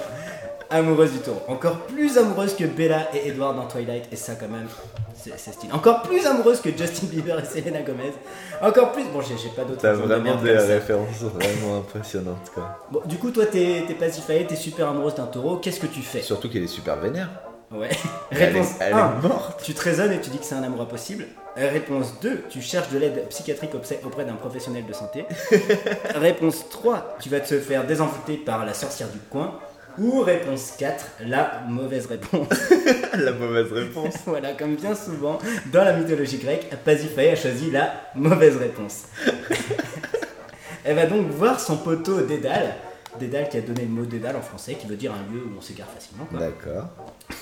[0.69, 1.41] amoureuse du taureau.
[1.47, 4.07] Encore plus amoureuse que Bella et Edward dans Twilight.
[4.11, 4.67] Et ça, quand même,
[5.15, 5.73] c'est stylé.
[5.73, 8.13] Encore plus amoureuse que Justin Bieber et Selena Gomez.
[8.61, 9.03] Encore plus.
[9.05, 12.79] Bon, j'ai pas d'autres T'as de vraiment des références vraiment impressionnantes quoi.
[12.91, 15.57] Bon, du coup, toi, t'es t'es Pasiphae, t'es super amoureuse d'un taureau.
[15.57, 16.21] Qu'est-ce que tu fais?
[16.21, 17.29] Surtout qu'il est super vénère.
[17.73, 17.89] Ouais.
[18.31, 18.97] Elle est, Réponse elle 1.
[18.97, 19.61] est morte.
[19.63, 21.25] Tu te raisonnes et tu dis que c'est un amour impossible.
[21.57, 22.43] Euh, Réponse 2.
[22.49, 25.25] Tu cherches de l'aide psychiatrique auprès- auprès d'un professionnel de santé.
[26.15, 27.17] réponse 3.
[27.19, 29.59] Tu vas te faire désenvoûter par la sorcière du coin.
[29.99, 31.05] Ou réponse 4.
[31.27, 32.47] La mauvaise réponse.
[33.13, 34.13] La mauvaise réponse.
[34.25, 35.37] voilà, comme bien souvent
[35.71, 39.03] dans la mythologie grecque, Pasiphae a choisi la mauvaise réponse.
[40.83, 42.73] Elle va donc voir son poteau Dédale.
[43.19, 45.57] Dédale qui a donné le mot Dédale en français, qui veut dire un lieu où
[45.57, 46.27] on s'égare facilement.
[46.31, 46.85] D'accord.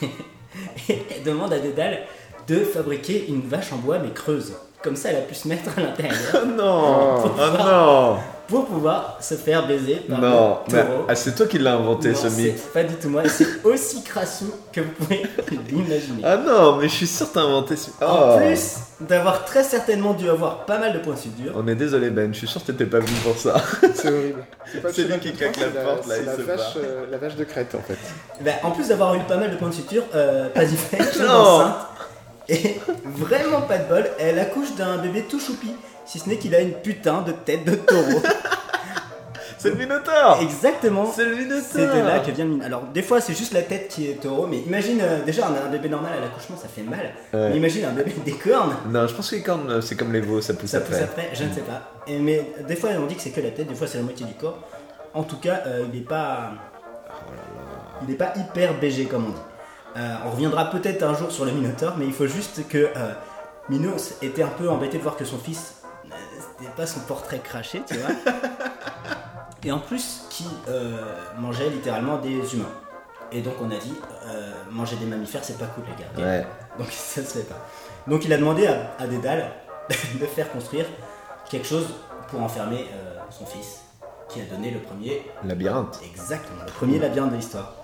[0.90, 2.00] Et elle demande à Dédale
[2.48, 4.54] de fabriquer une vache en bois mais creuse.
[4.84, 8.18] Comme ça, elle a pu se mettre à l'intérieur Oh non Oh non
[8.52, 11.06] pour pouvoir se faire baiser par Non, le mais taureau.
[11.08, 12.58] ah, c'est toi qui l'as inventé Non, ce mythe.
[12.58, 15.24] c'est pas du tout moi, c'est aussi crassou que vous pouvez
[15.70, 16.22] l'imaginer.
[16.24, 17.90] Ah non, mais je suis sûr que t'as inventé ce.
[18.04, 18.38] En Oh.
[18.38, 22.10] plus d'avoir très certainement dû avoir pas mal de points de suture, On est désolé
[22.12, 23.56] Ben, je suis sûr que t'étais pas venu pour ça.
[23.96, 24.44] C'est horrible.
[24.82, 27.06] pas le C'est lui qui claque la porte, là, c'est il la se vache, euh,
[27.10, 27.98] la vache de crête en fait.
[28.42, 30.64] ben, en plus d'avoir eu pas mal de points de suture, euh, tombe
[31.20, 31.34] Non.
[31.34, 31.76] enceinte
[32.50, 35.72] et vraiment pas de bol, elle accouche d'un bébé tout choupi,
[36.12, 38.22] si ce n'est qu'il a une putain de tête de taureau.
[39.58, 41.06] C'est le Minotaure Exactement.
[41.16, 43.54] C'est le Minotaure C'est de là que vient le min- Alors, des fois, c'est juste
[43.54, 46.58] la tête qui est taureau, mais imagine, euh, déjà, un, un bébé normal à l'accouchement,
[46.58, 47.12] ça fait mal.
[47.32, 47.50] Ouais.
[47.52, 49.96] Mais imagine un bébé avec des cornes, Non, je pense que les cornes, euh, c'est
[49.96, 51.24] comme les veaux, ça pousse ça pousse après.
[51.26, 51.92] après, je ne sais pas.
[52.08, 54.04] Et, mais des fois, on dit que c'est que la tête, des fois, c'est la
[54.04, 54.58] moitié du corps.
[55.14, 56.54] En tout cas, euh, il n'est pas.
[58.02, 59.36] Il n'est pas hyper BG, comme on dit.
[59.98, 62.88] Euh, on reviendra peut-être un jour sur le Minotaure, mais il faut juste que
[63.70, 65.81] Minos était un peu embêté de voir que son fils,
[66.62, 68.10] c'était pas son portrait craché, tu vois.
[69.64, 70.98] Et en plus, qui euh,
[71.38, 72.72] mangeait littéralement des humains.
[73.32, 73.94] Et donc on a dit,
[74.26, 76.28] euh, manger des mammifères, c'est pas cool les gars.
[76.28, 76.48] Ouais.
[76.78, 77.66] Donc ça se fait pas.
[78.08, 79.52] Donc il a demandé à, à Dédale
[79.90, 80.86] de faire construire
[81.50, 81.88] quelque chose
[82.30, 83.82] pour enfermer euh, son fils,
[84.30, 86.00] qui a donné le premier, Labyrinthe.
[86.06, 87.76] exactement, le premier labyrinthe de l'histoire.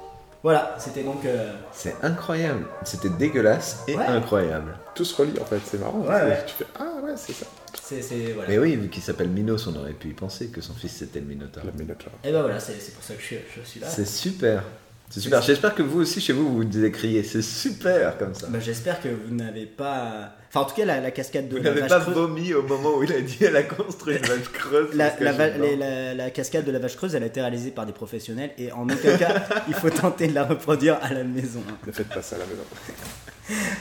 [0.44, 1.26] Voilà, c'était donc...
[1.26, 2.66] euh, C'est incroyable.
[2.84, 4.06] C'était dégueulasse et Ouais.
[4.06, 4.76] incroyable.
[4.96, 6.00] Tout se relie en fait, c'est marrant.
[6.00, 6.44] Ouais, C'est- ouais.
[6.48, 7.46] Tu fais Ah ouais, c'est ça.
[7.82, 8.02] c'est...
[8.02, 8.50] c'est- voilà.
[8.50, 11.20] Mais oui, vu qu'il s'appelle Minos, on aurait pu y penser que son fils c'était
[11.20, 11.64] le Minotaure.
[11.78, 12.12] Minotaur.
[12.24, 13.88] Et ben voilà, c'est c'est pour ça que je suis là.
[13.90, 14.64] C'est super.
[15.10, 15.42] C'est super.
[15.42, 17.24] J'espère que vous aussi, chez vous, vous devez crier.
[17.24, 18.48] C'est super comme ça.
[18.50, 20.34] Bah, J'espère que vous n'avez pas...
[20.50, 22.54] Enfin en tout cas la, la cascade de Vous la n'avez vache pas creuse- vomi
[22.54, 24.94] au moment où il a dit elle a construit une vache creuse.
[24.96, 28.52] La, va- les- cascade de la vache creuse, elle a été réalisée par des professionnels
[28.58, 31.62] et en aucun cas il faut tenter de la reproduire à la maison.
[31.70, 31.74] hein.
[31.86, 32.64] Ne faites pas ça à la maison.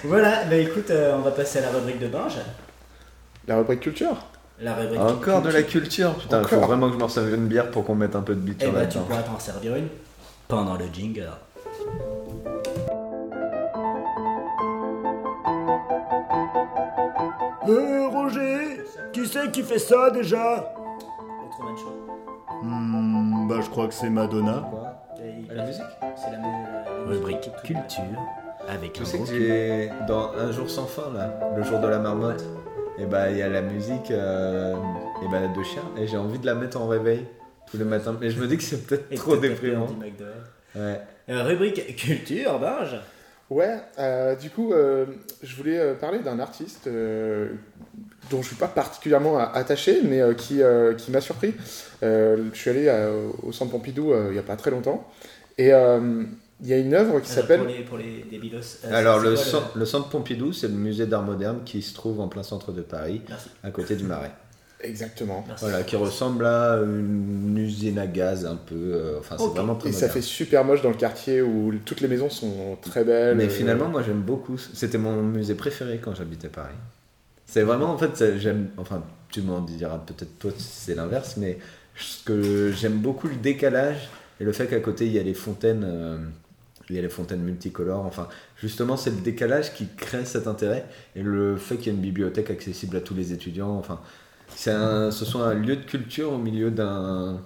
[0.05, 2.35] Voilà, bah écoute, euh, on va passer à la rubrique de Binge.
[3.49, 4.27] La rubrique culture
[4.61, 6.15] La rubrique Encore de la culture.
[6.17, 8.35] Putain, il faut vraiment que je me resserve une bière pour qu'on mette un peu
[8.35, 9.89] de Et biture bah tu pourras t'en servir une
[10.49, 11.31] pendant le jingle.
[17.69, 20.73] Euh, Roger, qui c'est qui fait ça déjà.
[22.63, 24.65] Hmm, bah je crois que c'est Madonna.
[24.73, 25.83] Ah, la musique
[26.17, 28.05] C'est la, la Rubrique culture
[28.69, 31.87] avec Tu un sais gros que dans Un jour sans fin là, le jour de
[31.87, 32.45] la marmotte,
[32.99, 34.75] et bah il y a la musique euh,
[35.23, 37.27] et bah de chien et j'ai envie de la mettre en réveil
[37.71, 38.17] tous les matins.
[38.21, 39.89] Mais je me dis que c'est peut-être trop déprimant.
[40.75, 41.01] Ouais.
[41.29, 42.97] Euh, rubrique culture, Binge.
[43.49, 45.07] Ouais, euh, du coup, euh,
[45.43, 47.51] je voulais euh, parler d'un artiste euh,
[48.29, 51.55] dont je suis pas particulièrement attaché, mais euh, qui, euh, qui m'a surpris.
[52.03, 55.09] Euh, je suis allé euh, au Centre Pompidou euh, il y a pas très longtemps,
[55.59, 56.25] et euh,
[56.61, 57.61] il y a une œuvre qui s'appelle...
[57.61, 58.81] Pour les, pour les débilos.
[58.85, 61.95] euh, Alors le, quoi centre, le centre Pompidou, c'est le musée d'art moderne qui se
[61.95, 63.49] trouve en plein centre de Paris, Merci.
[63.63, 64.33] à côté du Marais.
[64.87, 65.45] Exactement.
[65.47, 65.65] Merci.
[65.65, 68.75] Voilà, qui ressemble à une usine à gaz un peu.
[68.75, 72.01] euh, enfin, c'est vraiment très Et ça fait super moche dans le quartier où toutes
[72.01, 73.37] les maisons sont très belles.
[73.37, 74.59] Mais euh, finalement, moi j'aime beaucoup.
[74.59, 76.75] C'était mon musée préféré quand j'habitais Paris.
[77.47, 78.69] C'est vraiment, en fait, j'aime.
[78.77, 81.59] Enfin, tu m'en diras peut-être toi si c'est l'inverse, mais
[81.97, 84.09] ce que j'aime beaucoup le décalage
[84.41, 85.85] et le fait qu'à côté il y a les fontaines.
[85.85, 86.19] euh,
[86.89, 90.85] il y a les fontaines multicolores, enfin, justement, c'est le décalage qui crée cet intérêt
[91.17, 93.77] et le fait qu'il y ait une bibliothèque accessible à tous les étudiants.
[93.77, 94.01] Enfin,
[94.55, 97.41] c'est un, ce soit un lieu de culture au milieu d'un.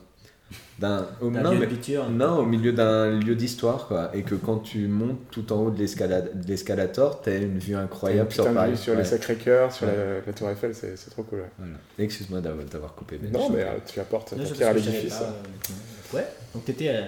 [0.79, 4.11] d'un au- non, lieu de mais- non, au milieu d'un lieu d'histoire, quoi.
[4.15, 7.73] Et que quand tu montes tout en haut de l'escalade- de l'escalator, t'as une vue
[7.75, 8.71] Une incroyable sur Paris.
[8.73, 9.01] vue sur Ouais.
[9.01, 9.93] les Sacré-Cœur, sur Ouais.
[9.97, 11.41] la, la Tour Eiffel, c'est c'est trop cool.
[11.41, 11.51] ouais.
[11.59, 11.75] Voilà.
[11.99, 13.19] Excuse-moi d'avoir d'avoir coupé.
[13.23, 15.15] mais Non, je- mais euh, tu apportes Non, ta pierre à l'édifice.
[15.19, 16.17] pas, euh.
[16.17, 16.89] Ouais, donc t'étais.
[16.89, 17.03] euh,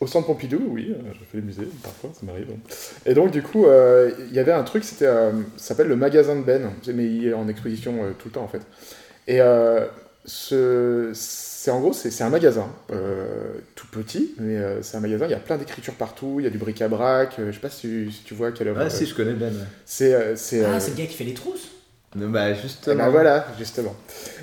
[0.00, 2.48] Au centre Pompidou, oui, euh, je fais les musées, parfois, ça m'arrive.
[3.06, 5.94] Et donc, du coup, euh, il y avait un truc, c'était, euh, ça s'appelle le
[5.96, 8.60] magasin de Ben, mais il est en exposition euh, tout le temps, en fait.
[9.26, 9.86] Et euh,
[10.24, 15.24] ce, c'est en gros, c'est un magasin, euh, tout petit, mais euh, c'est un magasin,
[15.26, 17.70] il y a plein d'écritures partout, il y a du bric-à-brac, euh, je sais pas
[17.70, 18.80] si, tu- si tu vois quelle œuvre.
[18.82, 19.52] Ah, si, je connais Ben.
[19.52, 19.64] ouais.
[19.86, 21.68] C'est, euh, c'est, Ah, euh, c'est le gars qui fait les trousses
[22.16, 22.96] Non, bah, Eh justement.
[22.96, 23.94] ben voilà, justement.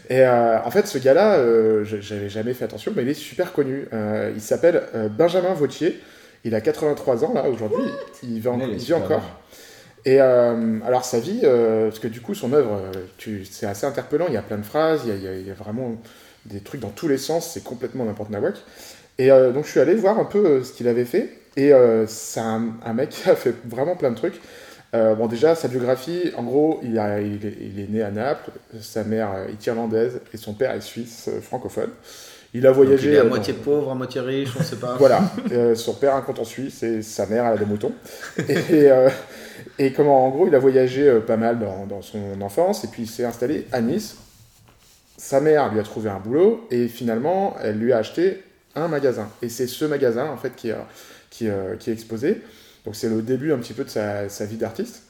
[0.10, 3.14] Et euh, en fait, ce gars-là, euh, je- j'avais jamais fait attention, mais il est
[3.14, 3.88] super connu.
[3.94, 6.00] Euh, il s'appelle euh, Benjamin Vautier.
[6.44, 7.86] Il a 83 ans là aujourd'hui.
[8.24, 9.41] Il vit, en- il vit encore.
[10.06, 13.86] Et euh, alors sa vie, euh, parce que du coup son œuvre, euh, c'est assez
[13.86, 14.26] interpellant.
[14.28, 15.96] Il y a plein de phrases, il y a, il y vraiment
[16.46, 17.52] des trucs dans tous les sens.
[17.54, 18.56] C'est complètement n'importe nawak.
[19.20, 21.30] Et euh, donc je suis allé voir un peu ce qu'il avait fait.
[21.58, 21.72] Et
[22.08, 24.40] c'est un, un mec qui a fait vraiment plein de trucs.
[24.94, 28.52] Bon, déjà, sa biographie, en gros, il, a- il est, il est né à Naples,
[28.82, 31.90] sa mère est irlandaise et son père est suisse francophone.
[32.54, 33.10] Il a Donc, voyagé.
[33.10, 34.96] il est à moitié dans- pauvre, à moitié riche, on sait pas.
[34.98, 35.22] Voilà,
[35.76, 37.92] son père a un compte en Suisse et sa mère a des moutons.
[38.48, 38.90] Et,
[39.82, 42.88] et comment, en gros, il a voyagé euh, pas mal dans, dans son enfance et
[42.88, 44.16] puis il s'est installé à Nice.
[45.18, 48.44] sa mère lui a trouvé un boulot et finalement, elle lui a acheté
[48.76, 49.28] un magasin.
[49.42, 50.70] Et c'est ce magasin, en fait, qui,
[51.32, 52.44] qui, euh, qui est exposé.
[52.86, 55.02] Donc c'est le début un petit peu de sa, vie d'artiste.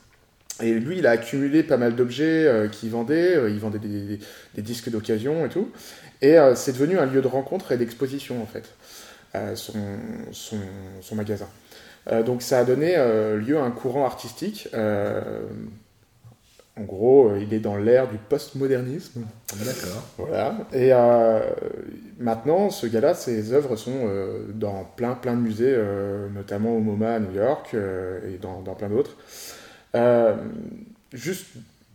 [0.62, 3.52] Et lui, il a accumulé pas mal d'objets euh, qu'il vendait.
[3.52, 5.70] Il vendait des, disques d'occasion et tout.
[6.22, 8.64] Et c'est devenu un lieu de rencontre et d'exposition, en fait,
[9.56, 9.74] son,
[11.02, 11.48] son magasin.
[12.10, 14.68] Euh, donc ça a donné euh, lieu à un courant artistique.
[14.74, 15.42] euh,
[16.78, 19.26] en gros, il est dans l'ère du postmodernisme.
[19.58, 20.04] D'accord.
[20.18, 20.56] Voilà.
[20.72, 20.92] Et
[22.18, 24.10] maintenant, ce gars-là, ses œuvres sont
[24.54, 25.78] dans plein, plein de musées,
[26.34, 29.18] notamment au MoMA à New York et dans, dans plein d'autres.
[31.12, 31.48] Juste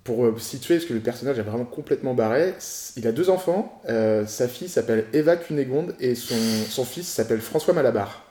[0.04, 2.54] pour situer, parce que le personnage est vraiment complètement barré,
[2.96, 3.80] il a deux enfants.
[3.88, 6.36] Euh, sa fille s'appelle Eva Cunégonde et son,
[6.68, 8.25] son fils s'appelle François Malabar.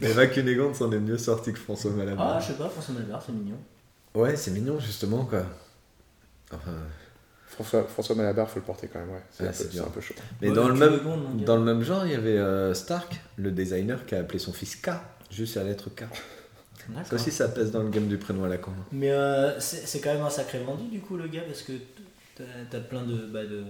[0.00, 2.40] Eva Cunégonde s'en est mieux sorti que François Ah, Malabar.
[2.40, 3.56] je sais pas, François Malvar, c'est mignon.
[4.14, 5.44] Ouais, c'est mignon, justement, quoi.
[6.52, 6.72] Enfin,
[7.48, 9.22] François, François Malabar, faut le porter quand même, ouais.
[9.30, 9.84] C'est Ah, un, peu- c'est c'est dur.
[9.86, 10.14] un peu chaud.
[10.40, 11.00] mais Ouais, dans, le même,
[11.38, 11.44] gars.
[11.44, 14.52] dans le même genre, il y avait euh, Stark, le designer, qui a appelé son
[14.52, 14.90] fils K,
[15.30, 16.04] juste la lettre K.
[17.04, 18.72] Ça aussi, ça pèse dans le game du prénom à la con.
[18.90, 21.72] Mais euh, c'est quand même un sacré vendu du coup le gars parce que
[22.70, 23.60] t'as plein de, bah, de...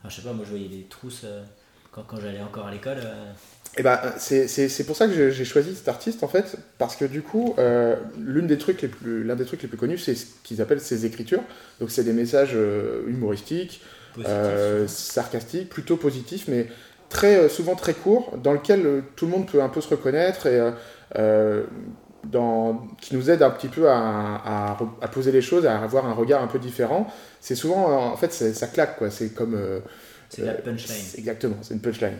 [0.00, 1.44] Enfin, je sais pas, moi je voyais des trousses euh,
[1.92, 2.96] quand, quand j'allais encore à l'école.
[3.78, 6.96] Et ben, c'est- c'est c'est pour ça que j'ai- choisi cet artiste en fait, parce
[6.96, 9.98] que du coup, euh, l'une des trucs les plus, l'un des trucs les plus connus,
[9.98, 11.42] c'est ce qu'ils appellent ses écritures.
[11.80, 13.82] Donc c'est des messages euh, humoristiques,
[14.24, 16.68] euh, sarcastiques, plutôt positifs, mais
[17.10, 19.88] très euh, souvent très courts, dans lequel euh, tout le monde peut un peu se
[19.88, 20.58] reconnaître et
[22.24, 23.96] dans, qui nous aide un petit peu à,
[24.44, 27.06] à à poser les choses, à avoir un regard un peu différent.
[27.40, 29.10] C'est souvent, en fait, ça claque quoi.
[29.10, 29.80] C'est comme euh,
[30.28, 31.06] C'est la punchline.
[31.14, 32.18] Exactement, c'est une punchline.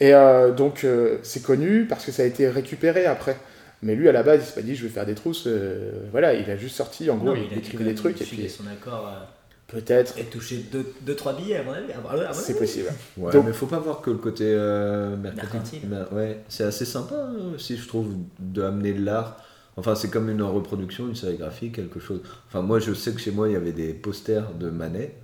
[0.00, 3.36] Et euh, donc, euh, c'est connu parce que ça a été récupéré après.
[3.82, 5.44] Mais lui, à la base, il s'est pas dit, je vais faire des trousses.
[5.46, 8.20] euh, voilà, il a juste sorti, en gros, Non, il, a dû écrivait des trucs
[8.20, 9.24] et puis son accord euh,
[9.68, 10.64] peut-être, et toucher
[11.06, 11.86] 2-3 billets à mon avis.
[12.32, 12.88] C'est possible.
[13.16, 15.88] Ouais, Donc- mais faut pas voir que le côté euh, mercantile.
[15.88, 16.08] Mercantile.
[16.12, 19.36] Mais, ouais, c'est assez sympa hein, aussi, je trouve, de amener de l'art.
[19.76, 22.20] Enfin, c'est comme une reproduction, une sérigraphie, quelque chose.
[22.48, 25.14] Enfin, moi, je sais que chez moi, il y avait des posters de Manet.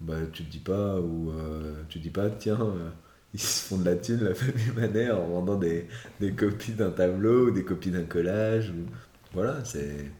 [0.00, 2.88] Bah, tu te dis pas, ou euh, tu te dis pas, tiens, euh,
[3.34, 5.88] ils se font de la thune, la famille Manet, en vendant des,
[6.20, 8.72] des copies d'un tableau ou des copies d'un collage.
[9.32, 10.10] Voilà, c'est.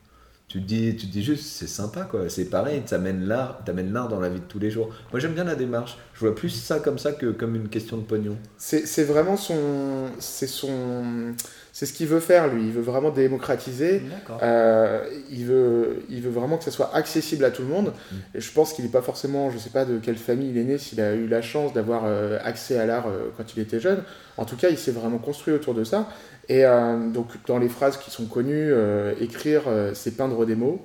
[0.48, 2.28] Tu te dis, tu dis juste, c'est sympa quoi.
[2.28, 4.94] C'est pareil, t'amènes l'art, t'amènes l'art dans la vie de tous les jours.
[5.10, 5.96] Moi, j'aime bien la démarche.
[6.14, 8.38] Je vois plus ça comme ça que comme une question de pognon.
[8.58, 10.10] C'est c'est vraiment son.
[10.18, 11.34] C'est son.
[11.72, 12.64] C'est ce qu'il veut faire, lui.
[12.66, 14.02] Il veut vraiment démocratiser.
[14.42, 17.94] Euh, il, veut, il veut vraiment que ça soit accessible à tout le monde.
[18.34, 20.64] Et je pense qu'il n'est pas forcément, je sais pas de quelle famille il est
[20.64, 23.80] né, s'il a eu la chance d'avoir euh, accès à l'art euh, quand il était
[23.80, 24.02] jeune.
[24.36, 26.08] En tout cas, il s'est vraiment construit autour de ça.
[26.48, 30.56] Et euh, donc, dans les phrases qui sont connues, euh, écrire, euh, c'est peindre des
[30.56, 30.84] mots.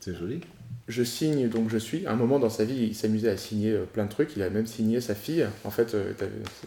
[0.00, 0.40] C'est joli.
[0.86, 2.06] Je signe, donc je suis.
[2.06, 4.36] À un moment dans sa vie, il s'amusait à signer euh, plein de trucs.
[4.36, 5.46] Il a même signé sa fille.
[5.64, 6.12] En fait, euh,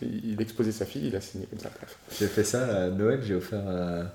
[0.01, 1.69] il exposait sa fille, il a signé comme ça.
[1.77, 1.97] Bref.
[2.19, 4.11] J'ai fait ça à Noël, j'ai offert à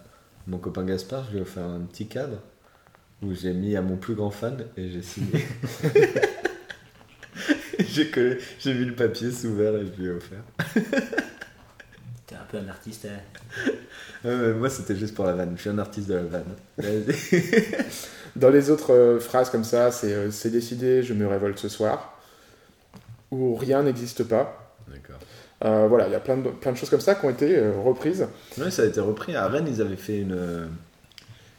[0.49, 2.39] mon copain Gaspard, je lui ai offert un petit cadre
[3.23, 5.47] où j'ai mis à mon plus grand fan et j'ai signé.
[7.79, 10.43] j'ai collé, j'ai mis le papier sous verre et je lui ai offert.
[12.27, 13.07] T'es un peu un artiste.
[14.25, 14.55] Euh.
[14.59, 16.45] Moi c'était juste pour la vanne, je suis un artiste de la vanne.
[18.37, 21.69] Dans les autres euh, phrases comme ça, c'est euh, c'est décidé, je me révolte ce
[21.69, 22.19] soir.
[23.31, 24.75] Ou rien n'existe pas.
[24.89, 25.19] D'accord.
[25.65, 27.57] Euh, voilà, il y a plein de, plein de choses comme ça qui ont été
[27.57, 28.27] euh, reprises.
[28.59, 29.37] Ouais, ça a été repris.
[29.37, 30.69] À Rennes, ils avaient fait une,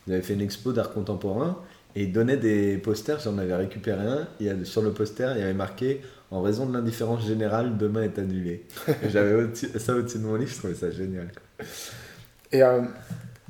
[0.08, 1.58] ils avaient fait une expo d'art contemporain
[1.96, 3.20] et ils donnaient des posters.
[3.20, 4.28] J'en avais récupéré un.
[4.40, 7.78] Il y a, sur le poster, il y avait marqué En raison de l'indifférence générale,
[7.78, 8.66] demain est annulé.
[9.10, 9.48] J'avais
[9.78, 11.32] ça au-dessus de mon livre, je trouvais ça génial.
[11.32, 11.66] quoi.
[12.54, 12.82] Et euh,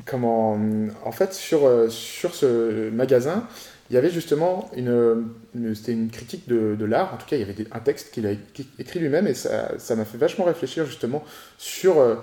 [0.06, 0.58] comment,
[1.06, 3.48] en fait, sur, euh, sur ce magasin,
[3.90, 5.28] il y avait justement une,
[5.76, 7.14] c'était une critique de, de l'art.
[7.14, 8.32] En tout cas, il y avait un texte qu'il a
[8.80, 11.24] écrit lui-même et ça ça m'a fait vachement réfléchir justement
[11.60, 12.16] sur euh,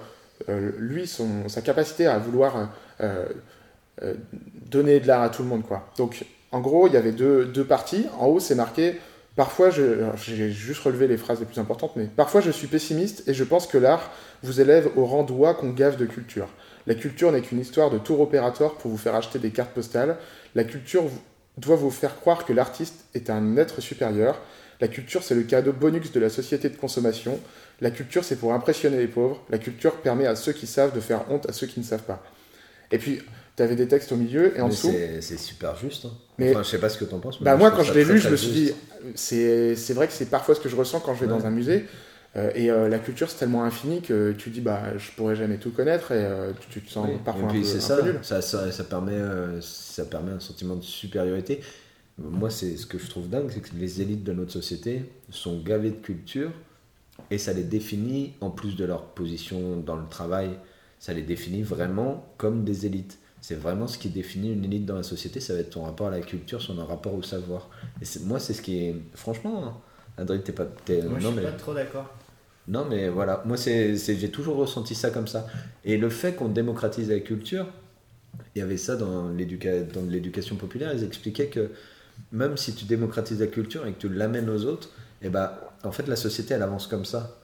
[0.49, 3.27] euh, lui, son, sa capacité à vouloir euh,
[4.03, 4.15] euh,
[4.71, 5.63] donner de l'art à tout le monde.
[5.67, 5.87] Quoi.
[5.99, 8.07] Donc, en gros, il y avait deux, deux parties.
[8.19, 8.99] En haut, c'est marqué
[9.37, 13.33] Parfois, j'ai juste relevé les phrases les plus importantes, mais parfois je suis pessimiste et
[13.33, 14.11] je pense que l'art
[14.43, 16.49] vous élève au rang d'oie qu'on gave de culture.
[16.87, 20.17] La culture n'est qu'une histoire de tour opératoire pour vous faire acheter des cartes postales.
[20.55, 21.05] La culture
[21.59, 24.41] doit vous faire croire que l'artiste est un être supérieur.
[24.81, 27.39] La culture, c'est le cadeau bonus de la société de consommation.
[27.83, 29.43] La culture, c'est pour impressionner les pauvres.
[29.51, 32.03] La culture permet à ceux qui savent de faire honte à ceux qui ne savent
[32.03, 32.23] pas.
[32.91, 33.21] Et puis,
[33.57, 34.91] tu avais des textes au milieu et en Mais dessous.
[35.21, 36.07] c'est, super juste.
[36.07, 36.13] hein.
[36.39, 37.41] Mais- Enfin, je sais pas ce que t'en penses.
[37.41, 38.73] mais Bah moi, quand je l'ai lu, je me suis dit,
[39.15, 41.39] c'est c'est vrai que c'est parfois ce que je ressens quand je vais Ouais.
[41.39, 41.85] dans un musée.
[42.37, 45.59] Euh, et euh, la culture, c'est tellement infini que tu dis, bah, je pourrais jamais
[45.59, 47.79] tout connaître et euh, tu, tu te sens Oui, parfois et puis un, peu, c'est
[47.79, 48.19] un ça, peu nul.
[48.23, 51.61] ça, ça, ça permet, euh, ça permet un sentiment de supériorité.
[52.19, 55.61] moi, c'est ce que je trouve dingue, c'est que les élites de notre société sont
[55.61, 56.53] gavées de culture
[57.31, 60.51] et ça les définit, en plus de leur position dans le travail,
[61.01, 63.19] ça les définit vraiment comme des élites.
[63.41, 66.09] C'est vraiment ce qui définit une élite dans la société, ça va être ton rapport
[66.09, 67.71] à la culture, son rapport au savoir.
[68.03, 68.97] Et moi, c'est ce qui est.
[69.15, 69.75] Franchement, hein,
[70.19, 70.65] Adrien, t'es pas.
[70.65, 72.13] Moi, je non, suis mais- pas trop d'accord.
[72.71, 75.47] Non, mais voilà, moi, c'est, j'ai toujours ressenti ça comme ça.
[75.85, 77.67] Et le fait qu'on démocratise la culture,
[78.55, 81.71] il y avait ça dans, dans l'éducation populaire, ils expliquaient que
[82.33, 85.51] même si tu démocratises la culture et que tu l'amènes aux autres, et ben,
[85.83, 87.39] en fait, la société, elle avance comme ça.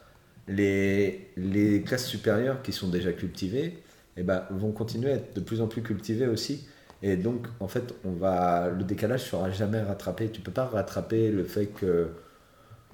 [0.47, 3.83] Les, les classes supérieures qui sont déjà cultivées,
[4.17, 6.67] et ben, vont continuer à être de plus en plus cultivées aussi.
[7.03, 10.31] Et donc, en fait, on va, le décalage ne sera jamais rattrapé.
[10.31, 12.11] Tu peux pas rattraper le fait que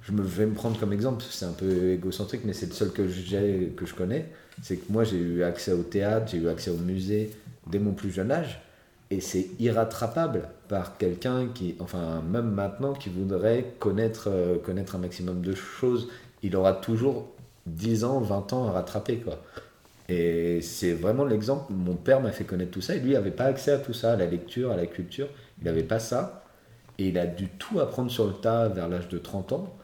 [0.02, 2.90] je me vais me prendre comme exemple, c'est un peu égocentrique, mais c'est le seul
[2.90, 4.26] que j'ai que je connais.
[4.62, 7.30] C'est que moi j'ai eu accès au théâtre, j'ai eu accès au musée
[7.68, 8.60] dès mon plus jeune âge,
[9.10, 14.98] et c'est irrattrapable par quelqu'un qui, enfin même maintenant, qui voudrait connaître euh, connaître un
[14.98, 16.08] maximum de choses.
[16.42, 17.28] Il aura toujours
[17.66, 19.40] 10 ans, 20 ans à rattraper quoi.
[20.08, 21.72] Et c'est vraiment l'exemple.
[21.72, 24.14] Mon père m'a fait connaître tout ça, et lui n'avait pas accès à tout ça,
[24.14, 25.28] à la lecture, à la culture.
[25.60, 26.44] Il n'avait pas ça.
[26.98, 29.74] Et il a dû tout apprendre sur le tas vers l'âge de 30 ans.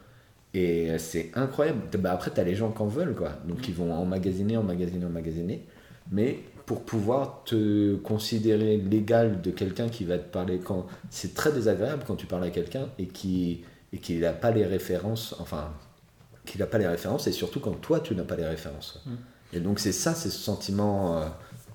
[0.54, 1.80] Et c'est incroyable.
[1.98, 3.32] Bah, après, tu as les gens qui en veulent, quoi.
[3.46, 5.66] Donc, ils vont emmagasiner, emmagasiner, emmagasiner.
[6.11, 10.87] Mais pour pouvoir te considérer l'égal de quelqu'un qui va te parler quand.
[11.11, 14.66] C'est très désagréable quand tu parles à quelqu'un et qui et qu'il n'a pas les
[14.66, 15.34] références.
[15.38, 15.72] Enfin,
[16.44, 19.02] qu'il n'a pas les références et surtout quand toi, tu n'as pas les références.
[19.52, 21.26] Et donc, c'est ça, c'est ce sentiment euh,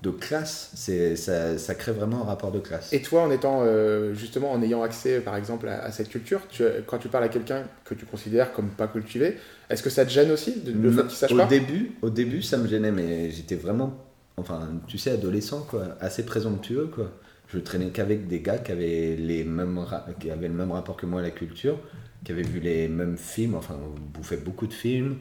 [0.04, 0.70] de classe.
[0.74, 2.92] C'est, ça, ça crée vraiment un rapport de classe.
[2.92, 6.42] Et toi, en étant euh, justement en ayant accès, par exemple, à, à cette culture,
[6.48, 9.36] tu- quand tu parles à quelqu'un que tu considères comme pas cultivé,
[9.68, 11.48] est-ce que ça te gêne aussi de, le fait qu'il sache au pas?
[11.48, 13.94] début, au début, ça me gênait, mais j'étais vraiment,
[14.36, 17.10] enfin, tu sais, adolescent, quoi, assez présomptueux, quoi.
[17.48, 20.96] Je traînais qu'avec des gars qui avaient les mêmes, ra- qui avaient le même rapport
[20.96, 21.78] que moi à la culture,
[22.24, 25.18] qui avaient vu les mêmes films, enfin, on bouffait beaucoup de films,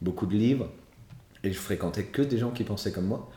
[0.00, 0.70] beaucoup de livres,
[1.44, 3.30] et je fréquentais que des gens qui pensaient comme moi,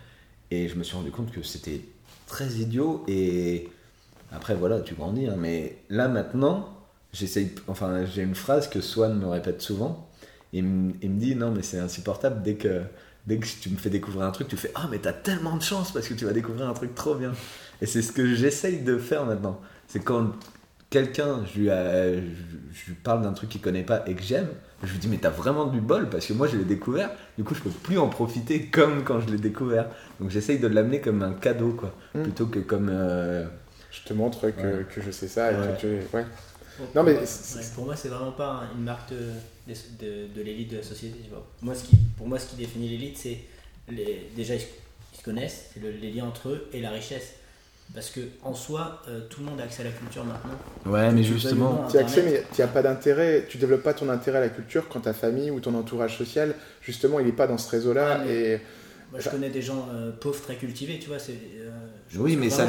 [0.52, 1.82] et je me suis rendu compte que c'était
[2.28, 3.70] très idiot, et
[4.32, 6.78] après, voilà, tu grandis, hein, mais là maintenant,
[7.14, 10.10] j'essaye, enfin, j'ai une phrase que Swan me répète souvent.
[10.54, 12.42] Il me, il me dit non mais c'est insupportable.
[12.42, 12.82] Dès que
[13.28, 15.62] dès que tu me fais découvrir un truc tu fais ah mais t'as tellement de
[15.62, 17.34] chance parce que tu vas découvrir un truc trop bien.
[17.82, 19.62] Et c'est ce que j'essaye de faire maintenant.
[19.88, 20.32] C'est quand
[20.90, 24.48] quelqu'un je, je lui parle d'un truc qu'il connaît pas et que j'aime
[24.84, 27.44] je lui dis mais t'as vraiment du bol parce que moi je l'ai découvert du
[27.44, 29.88] coup je peux plus en profiter comme quand je l'ai découvert
[30.20, 32.24] donc j'essaye de l'amener comme un cadeau quoi Mm.
[32.24, 33.46] plutôt que comme euh,
[33.92, 34.86] Je te montre que, Ouais.
[34.94, 35.52] que je sais ça.
[35.52, 35.68] Et Ouais.
[35.76, 36.26] que tu- ouais.
[36.96, 40.42] Non, mais pour- c'est- ouais, pour moi, c'est vraiment pas une marque de, de, de
[40.44, 41.20] l'élite de la société.
[41.24, 41.44] Tu vois.
[41.64, 43.40] Moi, ce qui, pour moi, ce qui définit l'élite, c'est
[43.90, 44.68] les, déjà ils se,
[45.14, 47.34] ils se connaissent, c'est le- les liens entre eux et la richesse.
[47.94, 50.52] Parce que en soi, euh, tout le monde a accès à la culture maintenant.
[50.86, 54.10] ouais mais justement Tu as accès, mais tu n'as pas d'intérêt, tu développes pas ton
[54.10, 57.48] intérêt à la culture quand ta famille ou ton entourage social, justement, il n'est pas
[57.48, 58.20] dans ce réseau-là.
[58.20, 58.62] Ouais, Et
[59.12, 61.18] Moi, je connais des gens euh, pauvres très cultivés, tu vois.
[61.18, 61.72] C'est, euh,
[62.16, 62.68] Oui, mais ça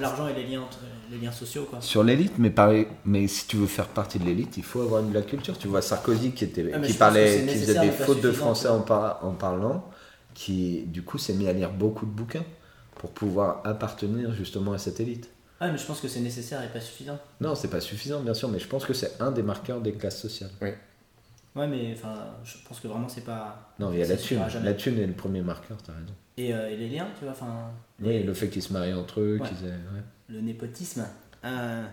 [0.00, 0.78] l'argent, et les liens, entre,
[1.10, 1.82] les liens sociaux, quoi.
[1.82, 5.02] Sur l'élite, mais pareil, mais si tu veux faire partie de l'élite, il faut avoir
[5.02, 5.58] de la culture.
[5.58, 8.80] Tu vois Sarkozy qui était, Ah, qui parlait, qui faisait des fautes de français en,
[8.80, 9.90] par- en parlant,
[10.32, 12.44] qui du coup s'est mis à lire beaucoup de bouquins
[13.04, 15.28] pour pouvoir appartenir justement à cette élite.
[15.60, 17.18] Ah, mais je pense que c'est nécessaire et pas suffisant.
[17.38, 19.92] Non, c'est pas suffisant bien sûr, mais je pense que c'est un des marqueurs des
[19.92, 20.48] classes sociales.
[20.62, 20.74] Ouais,
[21.66, 22.14] mais enfin,
[22.44, 23.74] je pense que vraiment, c'est pas.
[23.78, 24.40] Non, il y a la thune.
[24.62, 26.14] La thune est le premier marqueur, t'as raison.
[26.38, 27.70] Et, euh, et les liens, tu vois, enfin.
[28.00, 29.46] Oui, le fait qu'ils se marient entre eux, Ouais.
[29.46, 29.70] qu'ils aient.
[29.72, 30.02] ouais.
[30.30, 31.06] Le népotisme.
[31.44, 31.84] Euh,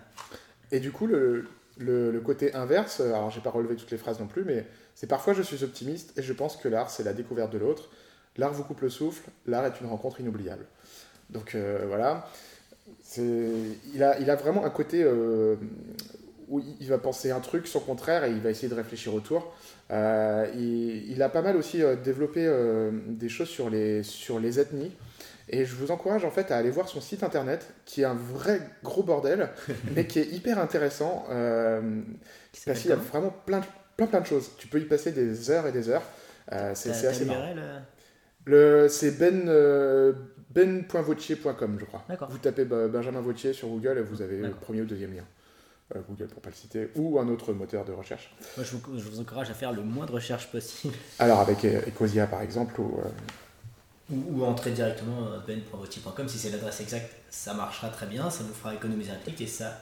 [0.72, 4.18] Et du coup, le, le, le côté inverse, alors j'ai pas relevé toutes les phrases
[4.22, 7.12] non plus, mais c'est parfois je suis optimiste et je pense que l'art c'est la
[7.12, 7.90] découverte de l'autre.
[8.38, 10.66] L'art vous coupe le souffle, l'art est une rencontre inoubliable.
[11.32, 12.28] Donc euh, voilà,
[13.18, 15.56] il a, il a vraiment un côté euh,
[16.50, 19.54] où il- va penser un truc, son contraire, et il va essayer de réfléchir autour.
[19.92, 24.40] Euh, il, il a pas mal aussi euh, développé euh, des choses sur les, sur
[24.40, 24.92] les ethnies.
[25.50, 28.14] Et je vous encourage en fait à aller voir son site internet, qui est un
[28.16, 29.50] vrai gros bordel,
[29.96, 31.26] mais qui est hyper intéressant.
[32.72, 33.62] parce qu'il y a vraiment plein,
[33.98, 34.52] plein, plein de choses.
[34.58, 36.04] Tu peux y passer des heures et des heures.
[36.76, 37.42] C'est assez marrant.
[38.46, 39.48] Le, c'est ben,
[40.54, 42.04] ben.vautier.com, je crois.
[42.10, 42.30] D'accord.
[42.30, 45.24] Vous tapez Benjamin Vautier sur Google et vous avez le premier ou deuxième lien.
[45.96, 48.34] Euh, Google pour pas le citer, ou un autre moteur de recherche.
[48.56, 50.94] Moi, je vous, je vous encourage à faire le moins de recherche possible.
[51.20, 53.10] Alors avec euh, Ecosia par exemple, ou, euh,
[54.10, 58.54] Ou, ou entrer directement ben.vautier.com si c'est l'adresse exacte, ça marchera très bien, ça vous
[58.54, 59.80] fera économiser un clic et ça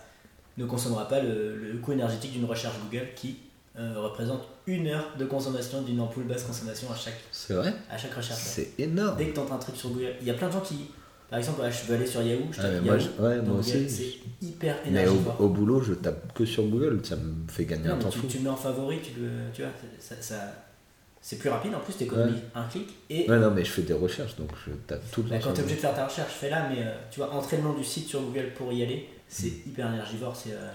[0.57, 3.38] ne consommera pas le, le coût énergétique d'une recherche Google qui
[3.80, 7.97] euh, représente une heure de consommation d'une ampoule basse consommation à chaque, C'est vrai à
[7.97, 8.39] chaque recherche.
[8.41, 9.17] C'est énorme.
[9.17, 10.88] Dès que tu un truc sur Google, il y a plein de gens qui
[11.30, 13.23] Par exemple, ouais, je veux aller sur Yahoo, je Ah, tape moi, Yahoo.
[13.23, 13.89] ouais, moi Google, aussi.
[13.89, 15.41] C'est hyper Mais au, énergivore.
[15.41, 18.19] au boulot, je tape que sur Google, ça me fait gagner Non, un temps tu,
[18.19, 18.27] fou.
[18.27, 20.51] tu mets en favori, tu, le, tu vois, ça, ça-
[21.21, 22.88] c'est plus rapide en plus, tu économises un clic.
[23.09, 25.47] Et Ouais, non, mais je fais des recherches, donc je tape tout le bah, temps.
[25.49, 27.63] quand tu es obligé de faire ta recherche, fais-la, mais euh, tu vois, entrer le
[27.63, 30.36] nom du site sur Google pour y aller, c'est hyper énergivore.
[30.36, 30.71] C'est, euh,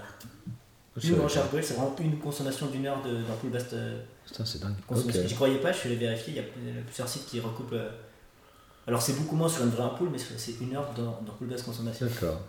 [1.03, 3.73] nous, en c'est vraiment une consommation d'une heure d'un pool vaste.
[3.73, 4.75] euh, Putain, c'est dingue.
[4.87, 5.21] consommation.
[5.21, 5.27] Ok.
[5.27, 7.73] J'y croyais pas, je suis allé vérifier, il y a plusieurs sites qui recoupent.
[7.73, 7.89] euh,
[8.87, 11.49] alors c'est beaucoup moins sur une vraie ampoule, mais c'est une heure dans, dans pool
[11.65, 12.05] consommation.
[12.05, 12.39] D'accord.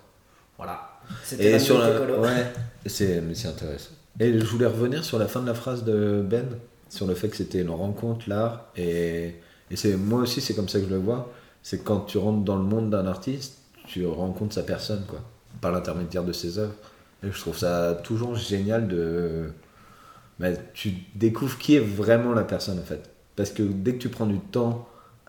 [0.57, 1.01] Voilà.
[1.24, 2.01] C'était sur la.
[2.20, 2.53] Ouais,
[2.86, 3.90] c'est intéressant.
[4.18, 6.47] Et je voulais revenir sur la fin de la phrase de Ben,
[6.88, 8.66] sur le fait que c'était une rencontre, l'art.
[8.76, 9.36] Et,
[9.70, 11.30] et c'est moi aussi, c'est comme ça que je le vois.
[11.62, 15.20] C'est quand tu rentres dans le monde d'un artiste, tu rencontres sa personne, quoi,
[15.61, 16.74] par l'intermédiaire de ses œuvres.
[17.23, 19.51] Et je trouve ça toujours génial de.
[20.39, 23.11] bah, tu découvres qui est vraiment la personne, en fait.
[23.37, 24.89] Parce que dès que tu prends du temps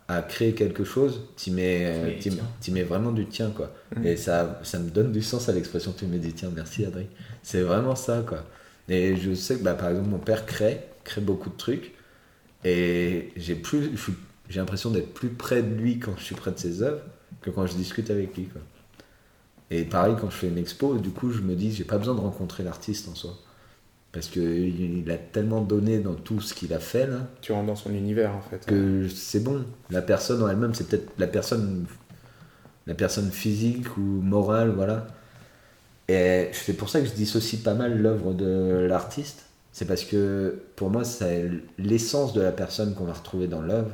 [0.10, 2.44] à créer quelque chose, tu mets, mets du t'y- tien.
[2.62, 3.72] t'y mets vraiment du tien, quoi.
[3.96, 4.06] Mhm.
[4.06, 6.50] Et ça, ça me donne du sens à l'expression tu mets du tien.
[6.56, 7.08] Merci, Adrien.
[7.44, 8.44] C'est vraiment ça, quoi.
[8.90, 11.94] Et je sais que, bah, par exemple, mon père crée, crée beaucoup de trucs.
[12.64, 13.92] Et j'ai plus,
[14.50, 17.02] j'ai l'impression d'être plus près de lui quand je suis près de ses œuvres
[17.42, 18.62] que quand je discute avec lui, quoi.
[19.70, 22.16] Et pareil, quand je fais une expo, du coup, je me dis, j'ai pas besoin
[22.16, 23.34] de rencontrer l'artiste en soi.
[24.14, 27.68] Parce qu'il il a tellement donné dans tout ce qu'il a fait, là, Tu rentres
[27.68, 28.66] dans son univers en fait.
[28.66, 29.66] que c'est bon.
[29.90, 31.86] La personne en elle-même, c'est peut-être la personne,
[32.88, 35.08] la personne physique ou morale, voilà.
[36.08, 39.46] Et c'est pour ça que je dissocie pas mal l'œuvre de l'artiste.
[39.74, 43.92] C'est parce que pour moi, c'est l'essence de la personne qu'on va retrouver dans l'œuvre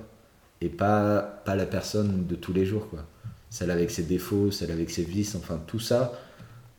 [0.61, 3.05] et pas, pas la personne de tous les jours, quoi.
[3.53, 6.19] Celle avec ses défauts, celle avec ses vices, enfin tout ça,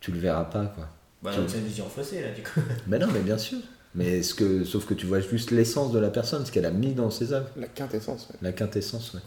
[0.01, 0.89] tu le verras pas, quoi.
[1.23, 2.59] Bah, donc c'est une vision faussée là, du coup.
[2.89, 3.59] Mais non, mais bien sûr.
[3.95, 6.73] Mais ce que, sauf que tu vois juste l'essence de la personne, ce qu'elle a
[6.73, 8.27] mis dans ses œuvres, La quintessence.
[8.29, 8.37] ouais.
[8.43, 9.21] la quintessence, ouais.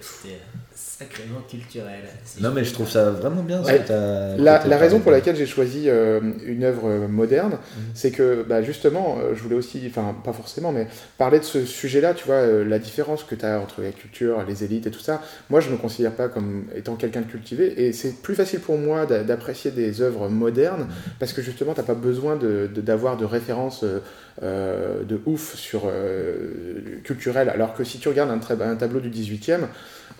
[0.00, 0.38] C'était
[0.74, 2.00] sacrément culturel.
[2.24, 3.62] si Non, mais je trouve ça vraiment bien.
[3.62, 3.78] ce Ouais.
[3.78, 7.52] que La, que t'as la raison pour laquelle j'ai choisi euh, une œuvre euh, moderne,
[7.52, 7.82] Mhm.
[7.94, 11.64] c'est que bah, justement, euh, je voulais aussi, enfin pas forcément, mais parler de ce
[11.64, 14.90] sujet-là, tu vois, euh, la différence que tu as entre la culture, les élites et
[14.90, 15.22] tout ça.
[15.50, 18.78] Moi, je me considère pas comme étant quelqu'un de cultivé, et c'est plus facile pour
[18.78, 21.12] moi d'a- d'apprécier des œuvres modernes, Mhm.
[21.18, 24.00] parce que justement, t'as pas besoin de- de- d'avoir de, références euh,
[24.42, 29.62] euh, de ouf sur euh, culturelles, alors que si tu regardes un, tableau du 18e,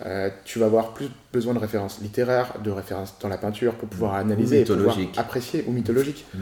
[0.05, 3.87] euh, tu vas avoir plus besoin de références littéraires, de références dans la peinture pour
[3.87, 6.25] pouvoir analyser et pouvoir apprécier ou mythologiques.
[6.33, 6.39] Mm.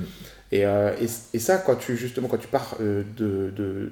[0.54, 3.92] Et, et, et ça, quand tu justement quand tu pars de, de,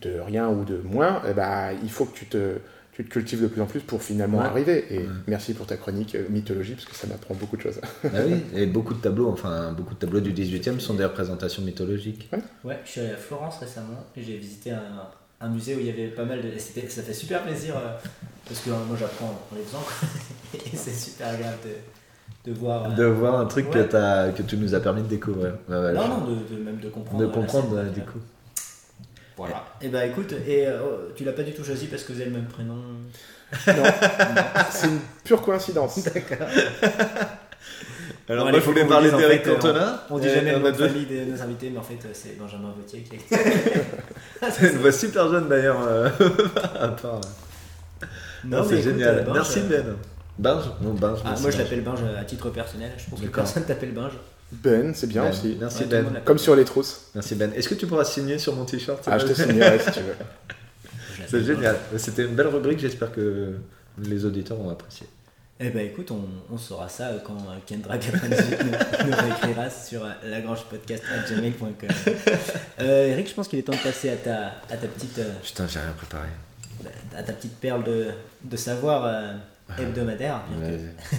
[0.00, 2.58] de rien ou de moins, eh ben, il faut que tu te,
[3.02, 4.44] tu te cultives de plus en plus pour finalement Ouais.
[4.46, 4.86] arriver.
[4.90, 5.06] Et Ouais.
[5.26, 7.80] merci pour ta chronique euh, mythologie parce que ça m'apprend beaucoup de choses.
[8.04, 11.62] Bah oui, et beaucoup de tableaux, enfin beaucoup de tableaux du 18e sont des représentations
[11.62, 12.30] mythologiques.
[12.64, 14.82] Ouais, je suis allé à Florence récemment et j'ai visité un,
[15.40, 16.48] un musée où il y avait pas mal de.
[16.58, 17.92] Ça fait super plaisir euh,
[18.46, 19.84] parce que euh, moi j'apprends en les faisant
[20.54, 22.90] et c'est super agréable de, de voir.
[22.90, 25.54] euh, De voir un truc que, tu nous as permis de découvrir.
[25.68, 27.20] Non, non, de, de- même de comprendre.
[27.20, 27.92] de comprendre scène, ouais, quoi.
[27.92, 28.18] du coup.
[29.36, 29.64] Voilà.
[29.80, 32.28] Et bah écoute, et euh, tu l'as pas du tout choisi parce que vous avez
[32.30, 32.76] le même prénom.
[33.66, 33.82] Non,
[34.70, 35.98] c'est une pure coïncidence.
[36.04, 36.46] D'accord.
[38.28, 40.04] Alors Bon, moi je faut voulais parler d'Eric fait, euh, Cantona.
[40.08, 41.82] On dit Et jamais le nom a de deux- famille de nos invités, mais en
[41.82, 43.18] fait euh, c'est Benjamin Vautier qui
[44.52, 45.78] C'est une voix super jeune d'ailleurs.
[45.86, 46.08] euh,
[46.80, 47.20] à part.
[48.44, 49.24] Non, Non, mais c'est génial.
[49.28, 49.96] euh, Merci euh, Ben.
[50.38, 50.64] Binge?
[50.80, 51.18] Non, Binge.
[51.24, 53.44] Ah, moi je l'appelle Binge à titre personnel, je pense que D'accord.
[53.44, 54.12] personne t'appelle Binge.
[54.52, 55.56] Ben, c'est bien Ben, aussi.
[55.60, 56.06] Merci Ben.
[56.24, 57.08] Comme sur les trousses.
[57.14, 57.52] Merci Ben.
[57.54, 60.14] Est-ce que tu pourras signer sur mon t-shirt Ah, je te signerai si tu veux.
[61.38, 61.76] C'est génial.
[61.96, 62.78] C'était une belle rubrique.
[62.78, 63.54] J'espère que
[63.98, 65.06] les auditeurs ont apprécié.
[65.64, 70.08] Eh ben écoute, on, on saura ça quand euh, Kendra98 nous, nous réécrira sur euh,
[70.24, 71.88] lagrangepodcast.gmail.com
[72.80, 75.30] euh, Eric, je pense qu'il est temps de passer à ta, à ta, petite, euh,
[75.42, 76.28] Putain, j'ai rien préparé.
[77.16, 78.08] à ta petite perle de,
[78.42, 79.34] de savoir euh,
[79.78, 80.40] hebdomadaire.
[80.50, 81.18] bien que- Mais,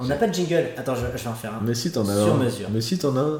[0.00, 0.66] On n'a pas de jingle.
[0.76, 1.60] Attends, je, je vais en faire un.
[1.62, 2.38] mais si t'en as Sur un.
[2.38, 2.68] mesure.
[2.70, 3.38] Mais si t'en as un.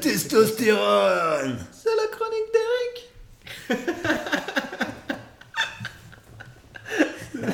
[0.00, 3.12] Testostérone C'est la chronique d'Eric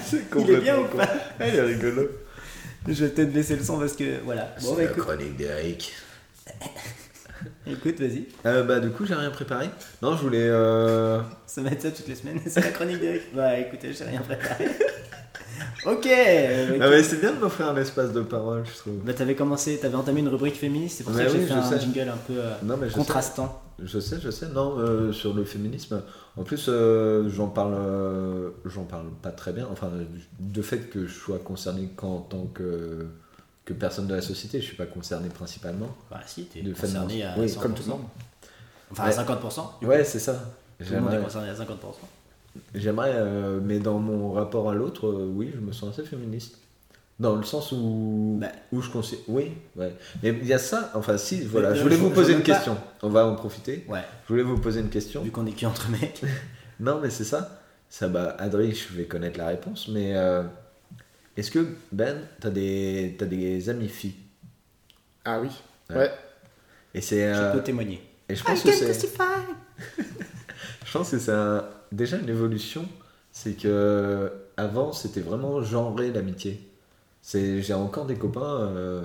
[0.05, 0.87] C'est Il est bien ou.
[0.99, 1.09] Ah,
[1.41, 2.09] Il est rigolo.
[2.89, 4.55] Je vais peut-être baisser le son parce que voilà.
[4.61, 5.93] Bon, bah, C'est la écoute, chronique d'Eric.
[7.67, 8.27] écoute, vas-y.
[8.47, 9.69] Euh, bah du coup j'ai rien préparé.
[10.03, 10.49] Non je voulais...
[10.49, 11.21] Euh...
[11.47, 12.41] Ça va être ça toutes les semaines.
[12.47, 13.23] C'est la chronique d'Eric.
[13.35, 14.67] Bah écoutez, j'ai rien préparé.
[15.87, 16.07] ok.
[16.07, 18.95] euh, Ah mais c'est bien de m'offrir un espace de parole je trouve.
[19.05, 21.53] Bah t'avais commencé, t'avais entamé une rubrique féministe, c'est pour Mais ça que j'ai fait
[21.55, 21.81] un sais.
[21.81, 22.99] jingle un peu euh, Non mais je sais.
[22.99, 23.63] contrastant.
[23.83, 24.47] Je sais, je sais.
[24.49, 26.03] Non, euh, sur le féminisme,
[26.37, 26.71] en plus,
[27.29, 27.75] j'en parle,
[28.65, 29.67] j'en parle pas très bien.
[29.73, 29.91] Enfin,
[30.39, 33.07] de fait que je sois concerné qu'en tant que,
[33.65, 35.89] que personne de la société, je suis pas concerné principalement.
[36.11, 37.59] Bah si, t'es De concerné à oui, 100%.
[37.61, 38.03] Comme tout le monde.
[38.91, 39.85] Enfin à 50%.
[39.87, 40.53] Ouais, c'est ça.
[40.85, 41.65] Tout le monde est concerné à 50%.
[42.75, 46.59] j'aimerais, euh, mais dans mon rapport à l'autre, euh, oui, je me sens assez féministe.
[47.21, 48.49] Dans le sens où, Bah.
[48.73, 49.25] où je considère.
[49.29, 49.95] Oui, ouais.
[50.23, 51.69] Mais il y a ça, enfin, si, voilà.
[51.71, 52.77] Mais, je euh, voulais vous poser une pas- question.
[53.03, 53.85] On va en profiter.
[53.89, 55.23] Ouais, Je voulais vous poser une question.
[55.23, 56.23] vu qu'on est qui entre mecs.
[56.81, 57.61] Non, mais c'est ça.
[57.89, 60.43] Ça, bah, Adri, je vais connaître la réponse, mais euh,
[61.37, 64.15] est-ce que Ben, t'as des, t'as des amis filles?
[65.25, 65.49] Ah oui.
[65.91, 65.97] Ouais.
[65.97, 66.11] Ouais.
[66.95, 67.33] Et c'est.
[67.35, 68.03] Je euh, peux témoigner.
[68.29, 68.93] et je pense que c'est.
[70.85, 72.87] Je pense que c'est un- déjà une évolution.
[73.31, 76.61] C'est que avant, c'était vraiment genré l'amitié.
[77.23, 79.03] C'est, j'ai encore des copains euh,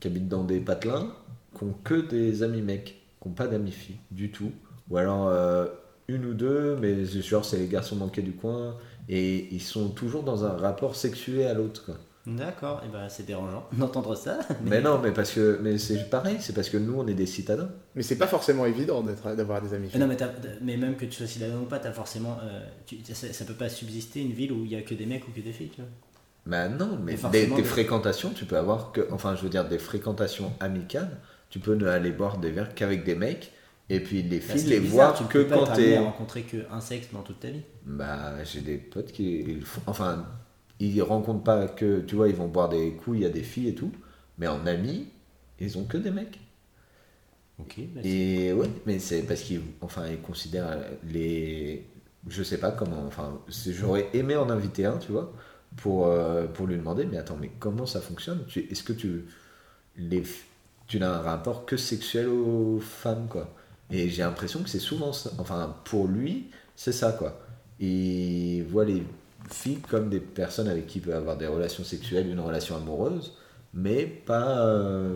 [0.00, 1.12] qui habitent dans des patelins,
[1.56, 4.52] qui ont que des amis mecs, qui n'ont pas d'amis filles du tout.
[4.90, 5.66] Ou alors euh,
[6.08, 8.76] une ou deux, mais genre c'est les garçons manqués du coin,
[9.08, 11.84] et ils sont toujours dans un rapport sexué à l'autre.
[11.84, 11.96] quoi.
[12.26, 14.38] D'accord, et ben c'est dérangeant d'entendre ça.
[14.64, 17.26] Mais non, mais parce que, mais c'est pareil, c'est parce que nous on est des
[17.26, 17.68] citadins.
[17.94, 20.00] Mais c'est pas forcément évident d'être- d'avoir des amis Mais filles.
[20.00, 20.06] Non,
[20.62, 22.38] mais, même que tu sois citadin ou pas, t'as forcément.
[22.42, 25.04] euh, tu- ça, ça peut pas subsister une ville où il y a que des
[25.06, 25.90] mecs ou que des filles, tu vois.
[26.46, 29.78] Bah non, mais des des- fréquentations, tu peux avoir que, enfin je veux dire des
[29.78, 31.18] fréquentations amicales,
[31.50, 33.52] tu peux ne aller boire des verres qu'avec des mecs,
[33.90, 35.98] et puis les Bah, filles les bizarre, voir tu que peux quand t'es...
[35.98, 37.62] à rencontrer qu'un sexe dans toute ta vie.
[37.84, 40.26] Bah j'ai des potes qui, ils font- enfin
[40.80, 43.42] ils rencontrent pas que, tu vois, ils vont boire des coups, il y a des
[43.44, 43.92] filles et tout,
[44.38, 45.08] mais en amis,
[45.60, 46.40] ils ont que des mecs.
[47.58, 51.86] Ok, bah, Et ouais, mais c'est parce qu'ils enfin, ils considèrent les.
[52.28, 53.04] Je sais pas comment.
[53.06, 55.32] Enfin, j'aurais aimé en inviter un, tu vois,
[55.76, 58.44] pour, euh, pour lui demander mais attends, mais comment ça fonctionne?
[58.56, 59.24] Est-ce que tu.
[59.96, 60.22] Les,
[60.88, 63.54] tu n'as un rapport que sexuel aux femmes, quoi?
[63.94, 65.30] Et j'ai l'impression que c'est souvent ça.
[65.38, 67.40] Enfin, pour lui, c'est ça, quoi.
[67.78, 69.04] Il voit les
[69.50, 73.34] filles comme des personnes avec qui il peut avoir des relations sexuelles, une relation amoureuse,
[73.72, 74.66] mais pas.
[74.66, 75.14] euh,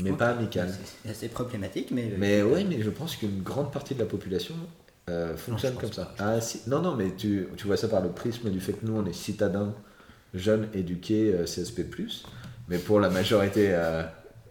[0.00, 0.72] mais pas amicale.
[1.02, 2.12] c'est assez problématique, mais.
[2.18, 4.54] Mais oui, mais je pense qu'une grande partie de la population
[5.08, 6.14] euh, fonctionne comme ça.
[6.18, 6.60] Ah, si.
[6.66, 9.06] Non, non, mais tu, tu vois ça par le prisme du fait que nous, on
[9.06, 9.74] est citadins,
[10.34, 11.86] jeunes, éduqués, euh, CSP+.
[12.68, 13.74] Mais pour la majorité...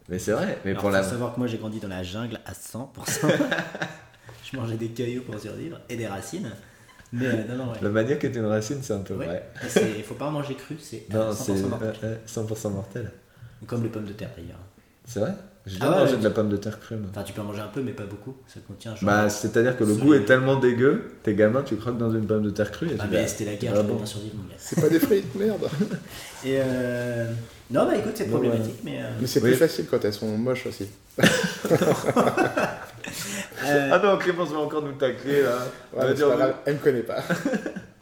[0.09, 1.03] Mais c'est vrai, mais Alors, pour faut la...
[1.03, 2.87] savoir que moi j'ai grandi dans la jungle à 100%.
[4.51, 6.49] je mangeais des cailloux pour survivre et des racines.
[7.13, 7.77] Mais euh, non, non, ouais.
[7.81, 9.25] Le manioc est une racine, c'est un peu Ouais.
[9.25, 9.49] vrai.
[9.69, 11.95] C'est- faut pas en manger cru, c'est euh, Non, 100% c'est mortel.
[12.03, 13.11] euh, euh, 100% mortel.
[13.65, 14.59] Comme les pommes de terre d'ailleurs.
[15.05, 15.33] C'est vrai?
[15.67, 16.95] J'ai Ah déjà ouais, mangé de la pomme de terre crue.
[17.11, 18.35] Enfin, tu peux en manger un peu, mais pas beaucoup.
[18.47, 19.03] Ça contient genre.
[19.05, 22.43] Bah, c'est-à-dire que le goût est tellement dégueu, tes gamins, tu croques dans une pomme
[22.43, 23.95] de terre crue et ah, tu mais vas- c'était la guerre, Ah je bon.
[23.95, 24.55] bien survivre, mon gars.
[24.57, 25.67] C'est pas des frites, merde.
[26.45, 27.29] Et euh...
[27.69, 28.99] Non, bah écoute, c'est problématique, mais.
[29.01, 29.49] euh, Mais c'est Oui.
[29.49, 30.87] plus facile quand elles sont moches aussi.
[33.65, 35.57] euh, Ah non, Clémence va encore nous tacler là.
[35.93, 37.17] Ouais, pas grave, elle me connaît pas.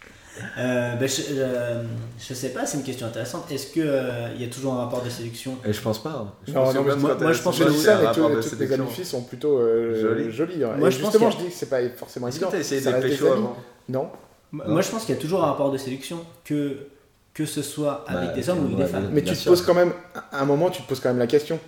[0.57, 1.83] euh, bah, je, euh,
[2.19, 3.49] je sais pas, c'est une question intéressante.
[3.51, 5.57] Est-ce qu'il y a toujours un rapport de séduction?
[5.65, 6.09] Et je pense pas.
[6.09, 6.33] hein.
[6.47, 8.83] Je Non, pense non, que mais même moi- je pense que ça, tout- toutes séduction.
[8.83, 10.57] amies filles sont plutôt euh, Jolies.
[10.77, 12.51] Moi, Et je pense justement, qu'il je dis que c'est pas forcément Est-ce que évident.
[12.51, 13.55] t'as essayé de pécho avant
[13.89, 14.09] Non.
[14.51, 16.77] Moi, je pense qu'il y a toujours un rapport de séduction, que,
[17.33, 19.09] que ce soit avec Bah, des hommes ou avec ouais, des femmes.
[19.11, 19.91] Mais tu te poses quand même,
[20.31, 21.59] à un moment, tu te poses quand même la question.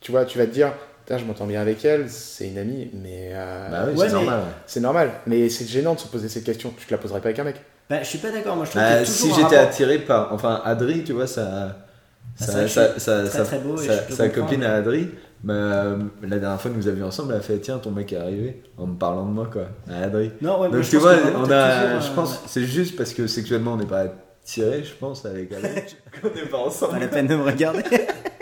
[0.00, 0.72] Tu vois, tu vas te dire,
[1.08, 4.42] je m'entends bien avec elle, c'est une amie, mais euh, Bah oui, Ouais, c'est normal.
[4.66, 5.10] c'est normal.
[5.26, 6.72] Mais c'est gênant de se poser cette question.
[6.78, 7.56] Tu te la poserais pas avec un mec.
[7.88, 10.32] Bah, je suis pas d'accord, moi je trouve Bah, a si j'étais rapport- attiré par.
[10.32, 11.76] Enfin, Adri, tu vois, ça.
[12.40, 15.08] Ah, que sa- je sa- très, beau sa- copine mais- à Adri,
[15.42, 18.12] bah, euh, la dernière fois que nous avions ensemble, elle a fait Tiens, ton mec
[18.12, 19.68] est arrivé en me parlant de moi, quoi.
[19.90, 20.32] À Adri.
[20.42, 21.86] Non, ouais, Donc, je tu pense vois, que on a.
[21.86, 24.04] toujours, Je euh, pense, c'est juste parce que sexuellement, on n'est pas
[24.42, 25.70] attiré, je pense, avec Adri,
[26.20, 26.98] qu'on n'est pas Pas ensemble.
[26.98, 27.82] la peine de me regarder.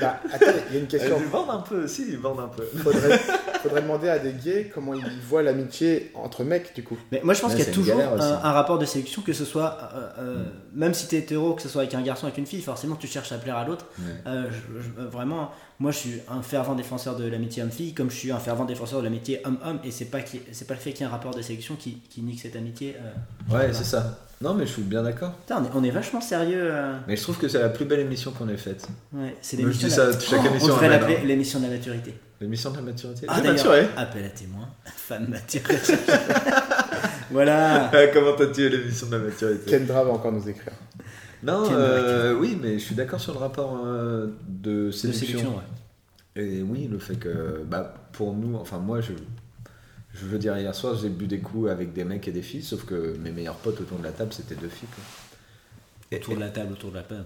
[0.00, 1.16] Bah, attends, il y a une question.
[1.20, 2.64] Ils vendent un peu aussi, ils vendent un peu.
[2.78, 3.18] faudrait,
[3.62, 6.96] faudrait demander à des gays comment ils voient l'amitié entre mecs, du coup.
[7.12, 9.44] Mais moi je pense qu'il y a toujours un, un rapport de séduction, que ce
[9.44, 10.44] soit, euh, euh,
[10.74, 13.06] même si t'es hétéro, que ce soit avec un garçon, avec une fille, forcément tu
[13.06, 13.86] cherches à plaire à l'autre.
[14.26, 18.16] Euh, je- je- vraiment, moi je suis un fervent défenseur de l'amitié homme-fille, comme je
[18.16, 21.02] suis un fervent défenseur de l'amitié homme-homme, et c'est pas, pas le fait qu'il y
[21.02, 22.96] ait un rapport de séduction qui, qui nique cette amitié.
[23.00, 23.56] euh.
[23.56, 24.18] Ouais, c'est ça.
[24.40, 25.32] Non, mais je suis bien d'accord.
[25.32, 26.60] Putain, on est, on est vachement sérieux.
[26.62, 26.96] euh.
[27.08, 28.86] Mais je trouve que c'est la plus belle émission qu'on ait faite.
[29.12, 31.18] Ouais, c'est Moi, je l'émission dis de la- ça chaque Oh, émission, On devrait l'appeler
[31.24, 32.14] l'émission de la maturité.
[32.40, 33.26] L'émission de la maturité.
[33.28, 33.88] Ah, J'ai d'ailleurs, maturé.
[33.96, 35.74] Appel à témoin, femme maturée.
[37.30, 37.90] voilà.
[37.92, 40.72] Ah, Comment t'as tué l'émission de la maturité Kendra va encore nous écrire.
[41.42, 45.26] Non, euh, oui, mais je suis d'accord sur le rapport euh, de De séduction.
[45.26, 46.42] séduction, ouais.
[46.42, 49.12] Et oui, le fait que, bah, pour nous, enfin moi, je,
[50.20, 52.62] je veux dire, hier soir, j'ai bu des coups avec des mecs et des filles,
[52.62, 54.88] sauf que mes meilleurs potes autour de la table, c'était deux filles.
[54.94, 56.18] Quoi.
[56.18, 57.24] Autour de la table, autour de la table.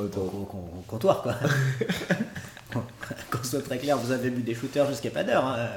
[0.00, 1.34] Autour- Au, comptoir, quoi.
[3.30, 5.44] Qu'on soit très clair, vous avez bu des shooters jusqu'à pas d'heure.
[5.46, 5.68] hein.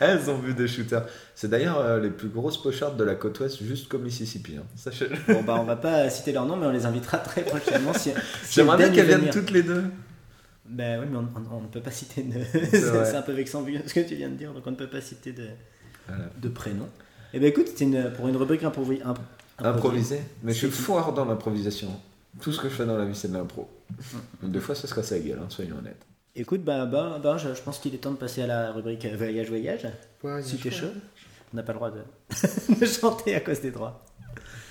[0.00, 1.04] Elles ont vu des shooters.
[1.34, 4.56] C'est d'ailleurs euh, les plus grosses pochardes de la côte ouest jusqu'au Mississippi.
[4.56, 4.62] Hein.
[4.76, 5.16] Sachez-le.
[5.32, 7.92] Bon, bah, on va pas citer leur nom, mais on les invitera très prochainement.
[7.92, 8.10] Si,
[8.44, 9.84] si J'aimerais bien qu'elles viennent toutes les deux.
[10.68, 12.40] Bah oui, mais on, on- on ne peut pas citer de.
[12.70, 14.88] c'est un peu vexant vu ce que tu viens de dire, donc on ne peut
[14.88, 15.46] pas citer de,
[16.06, 16.24] Voilà.
[16.36, 16.88] de prénom.
[17.32, 19.18] Eh ben écoute, c'était une- pour une rubrique improvi- imp-
[19.60, 20.20] Improviser.
[20.42, 21.88] Mais je suis fort dans l'improvisation.
[22.40, 23.68] Tout ce que je fais dans la vie, c'est de l'impro.
[24.42, 26.06] Donc, Des fois, ça se casse la gueule, hein, soyons honnêtes.
[26.36, 29.04] Écoute, bah, bah, bah, je, je pense qu'il est temps de passer à la rubrique
[29.06, 29.88] euh, voyage voyage.
[30.22, 30.86] Ouais, Si t'es chaud,
[31.52, 32.02] on n'a pas le droit de,
[32.80, 34.04] de chanter à cause des droits.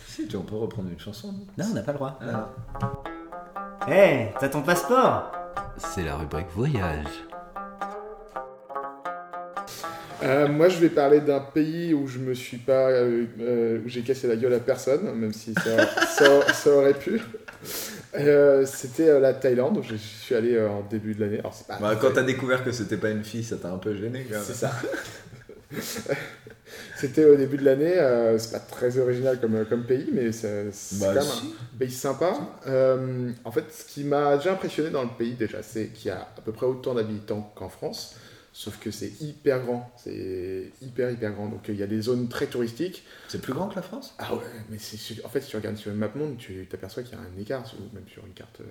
[0.08, 1.34] Si, tu on peut reprendre une chanson.
[1.34, 2.20] non Non, on n'a pas le droit.
[2.22, 2.50] Ah.
[3.90, 5.32] Hé, t'as ton passeport
[5.78, 7.06] C'est la rubrique voyage.
[10.24, 13.88] Euh, moi, je vais parler d'un pays où je me suis pas, euh, euh, où
[13.88, 17.22] j'ai cassé la gueule à personne, même si ça, ça- ça aurait pu.
[18.16, 19.78] Euh, C'était euh, la Thaïlande.
[19.78, 21.42] où Je suis allé euh, en début de l'année.
[21.80, 24.26] Bah, quand t'as découvert que c'était pas une fille, ça t'a un peu gêné.
[24.44, 24.72] C'est ça.
[27.00, 27.98] C'était au début de l'année.
[27.98, 31.54] euh, c'est pas très original comme, comme pays, mais c'est c'est Bah, quand même si.
[31.76, 32.34] un pays sympa.
[32.68, 36.12] Euh, en fait, ce qui m'a déjà impressionné dans le pays déjà, c'est qu'il y
[36.12, 38.16] a à peu près autant d'habitants qu'en France.
[38.54, 41.48] Sauf que c'est hyper grand, c'est hyper hyper grand.
[41.48, 43.04] Donc euh, il y a des zones très touristiques.
[43.28, 44.16] C'est plus grand que la France?
[44.18, 44.42] Ah ouais,
[44.72, 47.22] mais c'est en fait si tu regardes sur le MapMonde, tu t'aperçois qu'il y a
[47.22, 48.62] un écart, ou même sur une carte.
[48.62, 48.64] euh,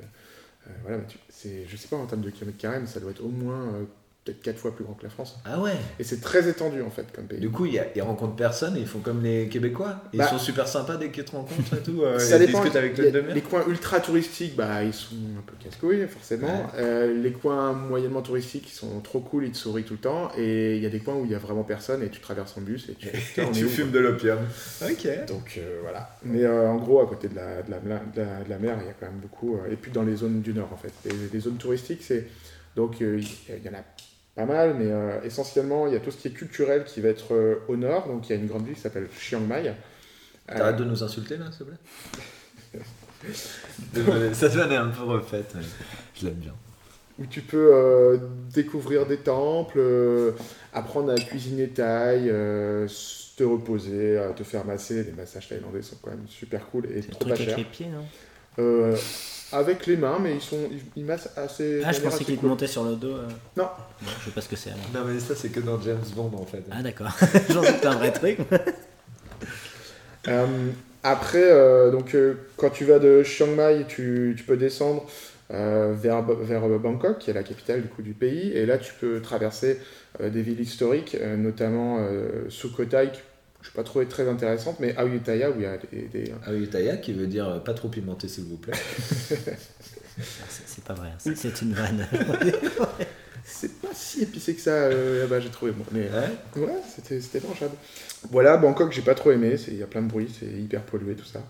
[0.68, 2.99] euh, voilà, mais tu- c'est, je sais pas en termes de kilomètres carrés, mais ça
[2.99, 3.85] doit être au moins euh,
[4.27, 5.39] peut-être 4 fois plus grand que la France.
[5.45, 7.39] Ah ouais Et c'est très étendu en fait comme pays.
[7.41, 10.03] Du coup, il y a- ils rencontrent personne et ils font comme les Québécois.
[10.12, 12.03] Ils Bah, sont super sympas dès qu'ils te rencontrent et tout.
[12.05, 12.59] euh, ça ils dépend.
[12.61, 13.35] discutent avec une demi-heure.
[13.35, 16.66] les coins ultra touristiques, bah, ils sont un peu casse-couilles, forcément.
[16.77, 20.31] Euh, les coins moyennement touristiques, ils sont trop cool, ils te sourient tout le temps.
[20.37, 22.57] Et il y a des coins où il y a vraiment personne et tu traverses
[22.59, 23.09] en bus et tu,
[23.68, 24.39] fumes de l'opium.
[24.83, 25.09] Ok.
[25.29, 26.16] Donc euh, voilà.
[26.24, 28.77] Mais euh, en gros, à côté de la, de, la, de la- de la mer,
[28.83, 29.55] il y a quand même beaucoup.
[29.57, 30.93] euh, et puis dans les zones du nord, en fait.
[31.05, 32.27] Les, les zones touristiques, c'est.
[32.74, 33.18] Donc euh,
[33.49, 33.83] il y en a
[34.37, 37.09] pas mal, mais euh, essentiellement, il y a tout ce qui est culturel qui va
[37.09, 38.07] être euh, au nord.
[38.07, 39.74] Donc il y a une grande ville qui s'appelle Chiang Mai.
[40.51, 42.80] Euh, T'arrêtes de nous insulter là, s'il te plaît
[43.95, 45.53] Désolé, ça devenait un peu refaite.
[45.57, 45.62] mais
[46.14, 46.55] Je l'aime bien.
[47.18, 48.18] où tu peux euh,
[48.53, 50.32] découvrir des temples, euh,
[50.72, 52.87] apprendre à cuisiner thaï, euh,
[53.37, 55.03] te reposer, euh, te faire masser.
[55.05, 57.57] Les massages thaïlandais sont quand même super cool et le trop truc pas avec cher.
[57.59, 58.05] les pieds, non?
[58.59, 58.97] Euh,
[59.53, 61.82] avec les mains, mais ils, sont, ils, ils massent assez.
[61.84, 62.51] Ah, je pensais assez qu'il te cool.
[62.51, 63.12] montait sur le dos.
[63.14, 63.28] euh.
[63.57, 63.68] Non.
[64.03, 64.82] Bon, je sais pas ce que c'est alors.
[64.94, 66.62] Non, mais ça, c'est que dans James Bond en fait.
[66.70, 67.11] Ah, d'accord.
[67.51, 68.38] J'en doute un vrai truc.
[70.28, 70.70] Euh,
[71.05, 75.07] après, euh, donc, euh, quand tu vas de Chiang Mai, tu, tu peux descendre
[75.53, 78.92] euh, vers, vers Bangkok, qui est la capitale du, coup, du pays, et là tu
[79.01, 79.80] peux traverser
[80.20, 83.12] euh, des villes historiques, euh, notamment euh, Sukhothai,
[83.67, 86.97] je n'ai pas trouvé très intéressante, mais Ayutthaya, où il y a des, des- Ayutthaya
[86.99, 88.75] qui veut dire euh, pas trop pimenté s'il vous plaît.
[90.19, 92.07] Ah, c'est pas vrai, c'est- une vanne.
[93.49, 95.71] C'est pas si épicé que ça euh, là-bas, j'ai trouvé.
[95.71, 96.62] Bon, mais Ouais.
[96.62, 97.77] ouais, c'était c'était mangeable.
[98.33, 100.83] Voilà, Bangkok, j'ai pas trop aimé, c'est- il y a plein de bruit, c'est hyper
[100.83, 101.45] pollué, tout ça.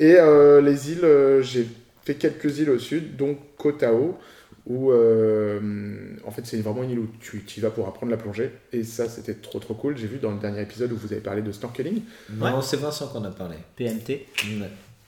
[0.00, 1.68] Et euh, les îles, euh, j'ai
[2.04, 4.16] fait quelques îles au sud, dont Koh Tao,
[4.68, 8.18] où euh, en fait c'est vraiment une île où tu y vas pour apprendre la
[8.18, 8.52] plongée.
[8.72, 9.96] Et ça, c'était trop trop cool.
[9.96, 12.02] J'ai vu dans le dernier épisode où vous avez parlé de snorkeling.
[12.34, 13.56] Non, c'est Vincent qu'on a parlé.
[13.76, 14.26] PMT.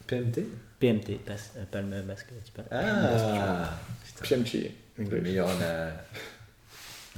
[0.07, 0.45] PMT
[0.81, 2.29] PMT, pas, euh, pas le masque.
[2.45, 2.67] tu parles.
[2.71, 3.79] Ah
[4.27, 5.91] PMT, le meilleur en a...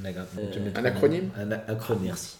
[0.00, 2.04] en a- Euh, tu un acronyme Un acronyme.
[2.06, 2.36] Merci.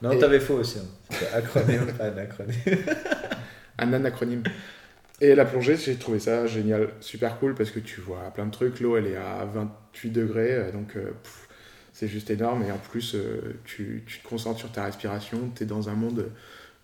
[0.00, 0.78] Non, Et- t'avais faux aussi.
[0.78, 0.86] hein.
[1.10, 2.56] C'était acronyme, pas un acronyme.
[3.78, 4.42] un anacronyme.
[5.22, 8.50] Et la plongée, j'ai trouvé ça génial, super cool parce que tu vois plein de
[8.50, 8.80] trucs.
[8.80, 11.12] L'eau, elle est à 28 degrés, euh, donc euh,
[11.92, 12.64] c'est juste énorme.
[12.64, 15.52] Et en plus, euh, tu, tu te concentres sur ta respiration.
[15.54, 16.30] Tu es dans un monde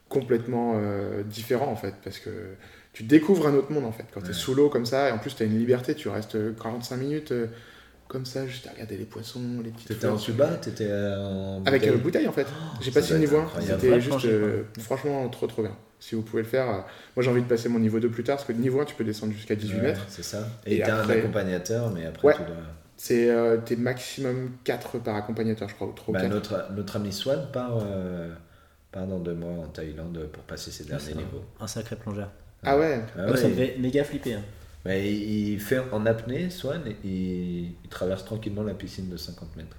[0.08, 2.30] complètement euh, différent en fait parce que
[2.94, 5.08] tu découvres un autre monde en fait quand tu es sous l'eau comme ça.
[5.08, 5.94] Et en plus, tu as une liberté.
[5.96, 7.32] Tu restes 45 minutes
[8.08, 11.62] comme ça, juste à regarder les poissons, les petites T'étais en tuba T'étais en.
[11.66, 12.46] Avec bouteille euh, bouteille en fait.
[12.80, 13.22] J'ai ça passé 1.
[13.22, 13.80] incroyable.
[13.80, 15.76] C'était juste euh, franchement trop trop bien.
[16.00, 16.68] Si vous pouvez le faire.
[16.68, 16.78] euh,
[17.16, 18.94] moi j'ai envie de passer mon niveau 2 plus tard parce que niveau 1 tu
[18.94, 20.04] peux descendre jusqu'à 18 Ouais, mètres.
[20.08, 20.46] C'est ça.
[20.66, 22.34] Et Et t'as un accompagnateur, mais après Ouais.
[22.34, 22.56] tu dois.
[22.96, 26.32] C'est euh, t'es maximum 4 par accompagnateur je crois ou 3 Bah, ou 4.
[26.34, 28.32] notre, notre ami Swan part, euh,
[28.92, 31.44] part dans deux mois en Thaïlande pour passer ses derniers niveaux.
[31.60, 32.30] Un sacré plongeur.
[32.64, 34.34] Ah ouais Ah Moi, ouais, ça me il- fait méga flipper.
[34.34, 34.42] hein.
[34.84, 39.54] bah, il, fait en apnée, Swan, et il, il traverse tranquillement la piscine de 50
[39.56, 39.76] mètres.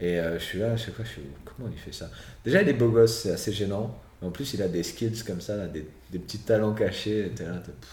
[0.00, 2.10] Et euh, je suis là, à chaque fois, je suis comment il fait ça?
[2.44, 3.96] Déjà, il est beau gosse, c'est assez gênant.
[4.20, 7.26] Mais en plus, il a des skills comme ça, là, des, des petits talents cachés.
[7.26, 7.90] et t'es là, t'es- pff,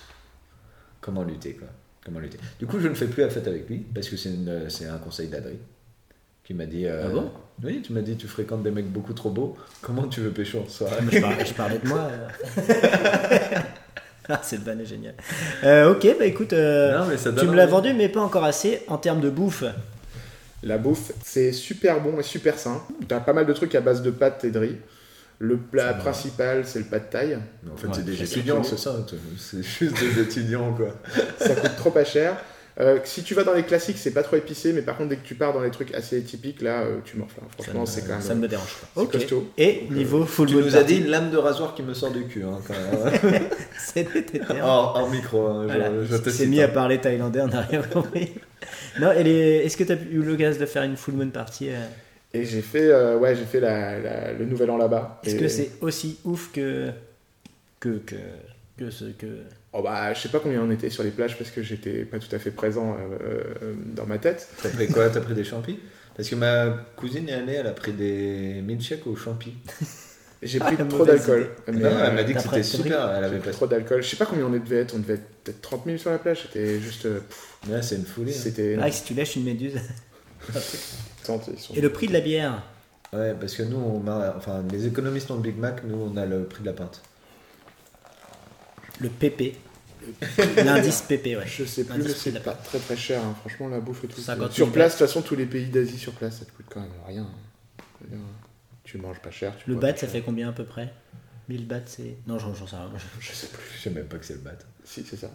[1.02, 1.68] comment lutter, quoi?
[2.06, 2.38] Comment lutter?
[2.60, 4.86] Du coup, je ne fais plus la fête avec lui, parce que c'est une- c'est
[4.88, 5.58] un conseil d'Adri
[6.44, 6.86] qui m'a dit.
[6.86, 7.32] euh, Ah bon?
[7.64, 9.58] Oui, tu m'as dit, tu fréquentes des mecs beaucoup trop beaux.
[9.82, 10.98] Comment tu veux pécho en soirée?
[11.12, 12.08] Je, parlais, je parlais de moi.
[12.12, 12.28] euh.
[14.30, 15.16] ah, cette vanne est géniale.
[15.64, 18.44] Euh, ok, bah écoute, euh, Non, mais ça tu me l'as vendu, mais pas encore
[18.44, 19.64] assez en termes de bouffe.
[20.64, 22.82] La bouffe, c'est super bon et super sain.
[23.08, 24.76] T'as pas mal de trucs à base de pâtes et de riz.
[25.40, 27.38] Le plat principal, c'est le pad thaï.
[27.64, 28.96] Mais en fait, Ouais, c'est des étudiants, c'est ça.
[29.38, 30.96] C'est juste des étudiants, quoi.
[31.40, 32.38] Ça coûte trop pas cher.
[32.80, 35.16] Euh, si tu vas dans les classiques, c'est pas trop épicé, mais par contre, dès
[35.16, 37.40] que tu pars dans les trucs assez typiques, là, euh, tu morfles.
[37.44, 37.48] hein.
[37.58, 38.22] Franchement, c'est quand même.
[38.22, 38.88] Ça ne me dérange pas.
[38.96, 39.12] c'est Ok.
[39.14, 39.50] costaud.
[39.58, 42.26] Et niveau full Tu nous as dit une lame de rasoir qui me sort du
[42.26, 43.42] cul, hein, quand même.
[43.80, 44.60] c'était terme.
[44.62, 45.90] hors, hors micro, hein, je, Voilà.
[46.06, 46.66] je cite, mis hein.
[46.66, 48.34] à parler thaïlandais, on n'a rien compris.
[49.00, 51.78] non, est-ce que tu as eu l'occasion de faire une full moon party euh,
[52.38, 55.22] Et j'ai fait, euh, ouais, j'ai fait la, la- le nouvel an là-bas.
[55.24, 56.92] Est-ce Et- que c'est aussi ouf que
[57.80, 58.16] que que
[58.78, 59.28] que ce que
[59.74, 62.20] Oh bah, je sais pas combien on était sur les plages parce que j'étais pas
[62.20, 64.48] tout à fait présent euh, euh, dans ma tête.
[64.64, 65.10] T'as pris quoi?
[65.10, 65.80] T'as pris des champis?
[66.16, 69.54] Parce que ma cousine est allée, elle a pris des milkshakes aux champis.
[70.44, 71.50] J'ai Ah, pris la trop d'alcool.
[71.68, 74.04] Mais, Non, elle m'a dit que c'était super, elle j'ai avait pris pas trop d'alcool.
[74.04, 74.94] Je sais pas combien on devait être.
[74.96, 76.44] On devait être peut-être 30 000 sur la plage.
[76.44, 77.04] C'était juste.
[77.04, 78.32] pff, Ouais, c'est une folie.
[78.32, 78.36] hein.
[78.40, 78.78] C'était.
[78.80, 79.74] Ah, si tu lèches une méduse.
[81.24, 82.64] Attends, ils sont- Et le prix de la bière.
[83.14, 86.26] Ouais, parce que nous, on enfin, les économistes ont le Big Mac, nous, on a
[86.26, 87.02] le prix de la pinte.
[89.00, 89.56] Le PP.
[90.66, 91.46] L'indice PP, ouais.
[91.46, 93.22] Je sais plus, mais c'est pas très très cher.
[93.24, 93.36] hein.
[93.42, 94.22] Franchement, la bouffe et tout.
[94.22, 96.52] 50 000 Sur place, de toute façon, tous les pays d'Asie sur place, ça te
[96.52, 97.24] coûte quand même rien.
[97.24, 97.84] hein.
[98.02, 98.26] Je veux dire,
[98.84, 99.54] Tu manges pas cher.
[99.58, 100.12] Tu Le bois bat, pas ça cher.
[100.14, 100.94] fait combien à peu près?
[101.50, 102.16] 1000 bahts, c'est.
[102.26, 102.90] Non, j'en j'en sais rien.
[103.20, 103.64] Je sais plus.
[103.76, 104.52] Je sais même pas que c'est le bat.
[104.84, 105.30] Si, c'est ça.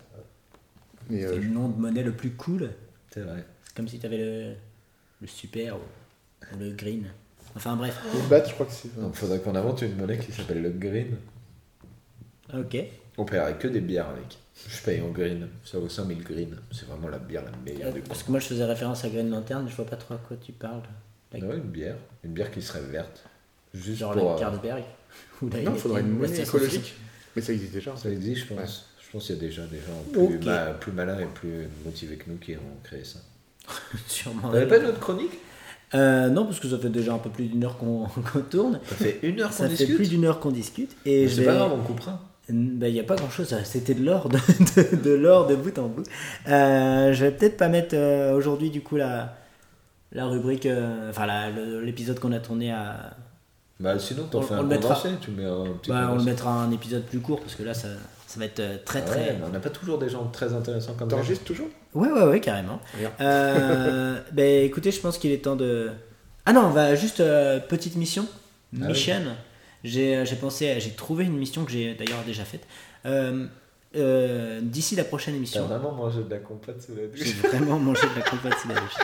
[1.11, 2.71] Mais C'est euh, le nom de monnaie le plus cool.
[3.13, 3.45] C'est vrai.
[3.67, 4.55] C'est comme si tu avais le,
[5.23, 7.05] le super ou, ou le green.
[7.57, 7.99] Enfin bref.
[8.15, 8.95] le bat, je crois que c'est.
[9.01, 11.17] Donc, faudrait qu'on invente une monnaie qui s'appelle le green.
[12.55, 12.77] Ok.
[13.19, 14.39] On paierait que des bières avec.
[14.69, 15.49] Je paye en green.
[15.65, 16.57] Ça vaut 5000 green.
[16.71, 18.01] C'est vraiment la bière la meilleure du.
[18.01, 20.37] Parce que moi je faisais référence à Green Lantern, je vois pas trop à quoi
[20.37, 20.83] tu parles.
[21.33, 21.97] La- une bière.
[22.25, 23.25] Une bière qui serait verte.
[23.75, 24.31] Juste Genre pour.
[24.31, 24.85] la euh, Carlsberg.
[25.41, 26.95] Ou la Non, il faudrait une monnaie écologique.
[27.35, 27.97] Mais ça existe déjà.
[27.97, 28.59] Ça existe, je pense.
[28.59, 28.85] Ouais.
[29.07, 32.17] Je pense qu'il y a déjà des gens plus, ma- plus malins et plus motivés
[32.17, 33.19] que nous qui ont créé ça.
[34.07, 34.51] Sûrement.
[34.51, 35.33] T'avais pas une autre chronique?
[35.95, 38.07] Euh, non, parce que ça fait déjà un peu plus d'une heure qu'on
[38.51, 38.81] tourne.
[38.89, 39.97] Ça fait une heure Ça qu'on fait discute.
[39.97, 40.97] plus d'une heure qu'on discute.
[41.05, 42.19] Et C'est pas grave, on coupera.
[42.49, 45.79] Il n'y a pas grand chose, c'était de l'or de, de, de l'or de bout
[45.79, 46.03] en bout.
[46.49, 49.37] Euh, je vais peut-être pas mettre euh, aujourd'hui du coup la,
[50.13, 51.27] la rubrique, euh, enfin
[51.83, 53.15] l'épisode qu'on a tourné à.
[53.81, 54.95] Bah sinon, t'en On- fais on un le mettra.
[54.95, 55.11] condensé.
[55.21, 57.75] Tu mets un petit Bah, on le mettra un épisode plus court parce que là
[57.75, 57.89] ça,
[58.27, 59.21] ça va être très Ah très.
[59.21, 61.17] ouais, mais on n'a pas toujours des gens très intéressants comme ça.
[61.17, 61.69] T'enregistres toujours?
[61.95, 62.81] Ouais, ouais, ouais, carrément.
[63.21, 65.91] Euh, ben écoutez, je pense qu'il est temps de.
[66.47, 68.27] Ah non, on va juste euh, petite mission.
[68.83, 69.17] Ah mission.
[69.85, 72.67] J'ai euh, j'ai pensé, à- j'ai trouvé une mission que j'ai d'ailleurs déjà faite.
[73.05, 73.47] Euh,
[73.97, 75.67] euh, D'ici la prochaine émission.
[75.67, 77.51] vraiment mangé de la compote sous la J'ai douche.
[77.51, 78.95] vraiment mangé de la compote sous la douche.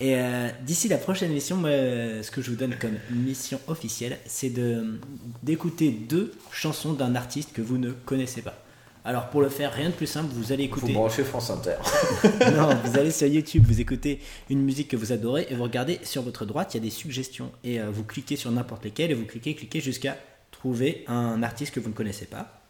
[0.00, 3.58] Et euh, d'ici la prochaine émission, moi, euh, ce que je vous donne comme mission
[3.66, 5.00] officielle, c'est de
[5.42, 8.62] d'écouter deux chansons d'un artiste que vous ne connaissez pas.
[9.08, 10.92] Alors pour le faire, rien de plus simple, vous allez écouter.
[10.92, 11.76] brancher France Inter.
[12.54, 15.98] non, vous allez sur YouTube, vous écoutez une musique que vous adorez et vous regardez
[16.02, 19.10] sur votre droite, il y a des suggestions et euh, vous cliquez sur n'importe lesquelles
[19.10, 20.18] et vous cliquez, cliquez jusqu'à
[20.50, 22.60] trouver un artiste que vous ne connaissez pas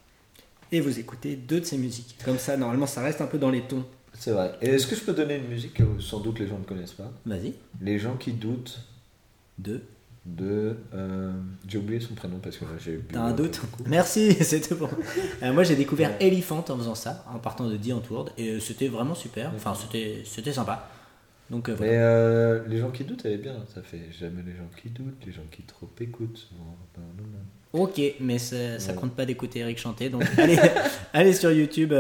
[0.71, 2.15] et vous écoutez deux de ses musiques.
[2.25, 3.85] Comme ça, normalement, ça reste un peu dans les tons.
[4.13, 4.53] C'est vrai.
[4.63, 6.93] Et est-ce que je peux donner une musique que sans doute les gens ne connaissent
[6.93, 7.11] pas?
[7.27, 8.79] Vas-y, Les gens qui doutent
[9.59, 9.83] deux.
[10.37, 10.77] De.
[10.95, 11.33] euh,
[11.67, 12.99] J'ai oublié son prénom parce que là j'ai.
[13.13, 13.61] T'as un doute.
[13.87, 14.89] Merci, c'était bon.
[15.43, 18.61] Euh, moi j'ai découvert Elephant en faisant ça, en partant de The Antwoord, et euh,
[18.61, 20.89] c'était vraiment super, enfin c'était c'était sympa.
[21.51, 22.61] Donc euh, voilà.
[22.67, 23.55] Mais les gens qui doutent, elle est bien.
[23.75, 26.49] Ça fait jamais les gens qui doutent, les gens qui trop écoutent.
[26.59, 26.65] Non,
[26.99, 27.83] non, non.
[27.83, 28.99] Ok, mais ça, ça Ouais.
[28.99, 30.59] compte pas d'écouter Eric chanter, donc allez,
[31.13, 31.93] allez sur YouTube,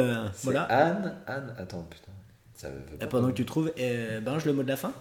[0.43, 0.63] voilà.
[0.65, 2.13] Anne, Anne, attends, putain.
[2.55, 4.93] Ça veut pendant que tu trouves, euh, Binge, le mot de la fin?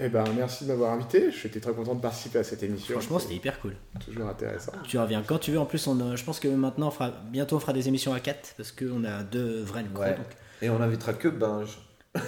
[0.00, 1.30] Eh ben, merci de m'avoir invité.
[1.32, 2.94] J'étais très content de participer à cette émission.
[2.94, 3.74] Franchement, C'est c'était hyper cool.
[4.04, 4.72] toujours intéressant.
[4.84, 5.58] Tu reviens quand tu veux.
[5.58, 8.12] En plus, on, a- je pense que maintenant, on fera, bientôt, on fera des émissions
[8.12, 10.02] à 4 parce qu'on a deux vrais micros.
[10.04, 10.14] Ouais.
[10.16, 10.26] donc.
[10.62, 11.78] Et on invitera que Binge.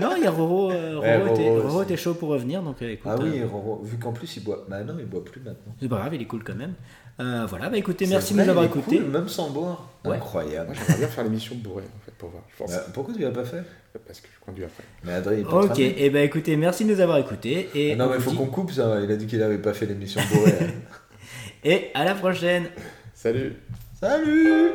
[0.00, 0.70] Non, il y a Roro.
[0.70, 1.66] euh, Roro, Ouais, Roro était, aussi.
[1.66, 3.10] Roro était chaud pour revenir, donc euh, écoute.
[3.12, 4.64] Ah oui, euh, Roro, vu qu'en plus il boit.
[4.68, 5.74] Bah non, il boit plus maintenant.
[5.80, 6.74] c'est pas grave, il est cool quand même.
[7.18, 8.98] Euh, voilà, bah écoutez, merci vrai, de nous avoir il écoutés.
[8.98, 9.88] cool, même sans boire.
[10.04, 10.16] Ouais.
[10.16, 10.66] Incroyable.
[10.66, 12.42] Moi, j'aimerais bien faire l'émission bourrée, en fait, pour voir.
[12.52, 12.70] Je pense.
[12.70, 13.62] Bah, pourquoi tu l'as pas fait?
[14.06, 14.84] Parce que je conduis après.
[15.04, 17.70] Mais Adrien, il Ok, et bah écoutez, merci de nous avoir écoutés.
[17.74, 19.00] Et, Ah non, on mais vous faut dit- qu'on coupe ça.
[19.02, 20.52] Il a dit qu'il avait pas fait l'émission bourrée.
[21.64, 22.64] et à la prochaine.
[23.14, 23.54] Salut
[23.98, 24.72] Salut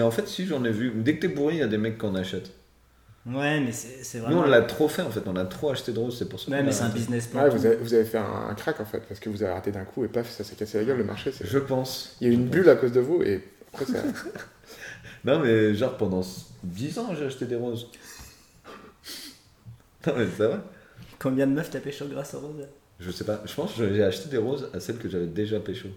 [0.00, 0.92] Mais en fait, si j'en ai vu.
[0.96, 2.52] Dès que t'es bourré, il y a des mecs qu'on achète.
[3.26, 4.40] Ouais, mais c'est c'est Nous, vraiment.
[4.40, 5.20] on l'a trop fait en fait.
[5.26, 6.50] On a trop acheté de roses, c'est pour ça.
[6.50, 7.42] Ouais, mais c'est un business plan.
[7.42, 9.52] Ouais, vous avez, vous avez fait un, un crack en fait, parce que vous avez
[9.52, 11.30] raté d'un coup et paf, ça s'est cassé la gueule, le marché.
[11.30, 12.16] c'est- Je pense.
[12.22, 13.44] Il y a eu une bulle à cause de vous et
[13.74, 13.98] après ça.
[15.26, 16.22] Non, mais genre pendant
[16.64, 17.90] 10 ans, j'ai acheté des roses.
[20.06, 20.60] Non, mais c'est vrai.
[21.18, 22.66] Combien de meufs t'as pécho grâce aux roses?
[22.98, 23.42] Je sais pas.
[23.44, 25.88] Je pense que j'ai acheté des roses à celles que j'avais déjà pécho.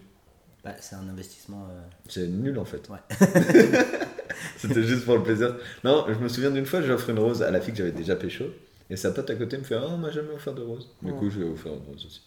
[0.64, 1.66] Bah, c'est un investissement.
[1.70, 2.88] euh, C'est nul en fait.
[2.88, 2.98] Ouais.
[4.58, 5.56] C'était juste pour le plaisir.
[5.84, 7.92] Non, je me souviens d'une fois, j'ai offert une rose à la fille que j'avais
[7.92, 8.44] déjà pécho.
[8.90, 10.88] Et sa pote à côté me fait Ah, on m'a jamais offert de rose.
[11.02, 12.22] Du coup, je lui ai offert une rose aussi.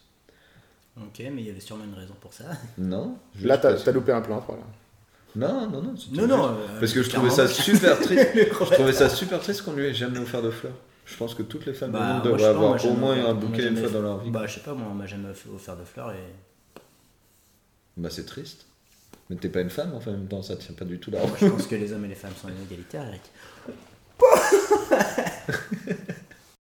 [0.96, 2.44] Ok, mais il y avait sûrement une raison pour ça.
[2.76, 4.62] Non je Là, t'as loupé un plan, voilà.
[5.36, 5.94] Non, non, non.
[6.12, 6.44] Non, non.
[6.48, 8.28] euh, Parce que je trouvais ça super triste.
[8.34, 10.72] Je trouvais ça super triste qu'on lui ait jamais offert de fleurs.
[11.04, 12.94] Je pense que toutes les femmes Bah, du monde devraient sais pas, moi, avoir au
[12.96, 14.30] moins un bouquet une fois dans leur vie.
[14.30, 16.16] Bah, je sais pas, moi, on m'a jamais offert de fleurs et.
[17.98, 18.64] Bah, c'est triste.
[19.28, 21.20] Mais t'es pas une femme, enfin, en même temps, ça tient pas du tout la
[21.20, 21.34] route.
[21.40, 23.22] Je pense que les hommes et les femmes sont inégalitaires, Eric.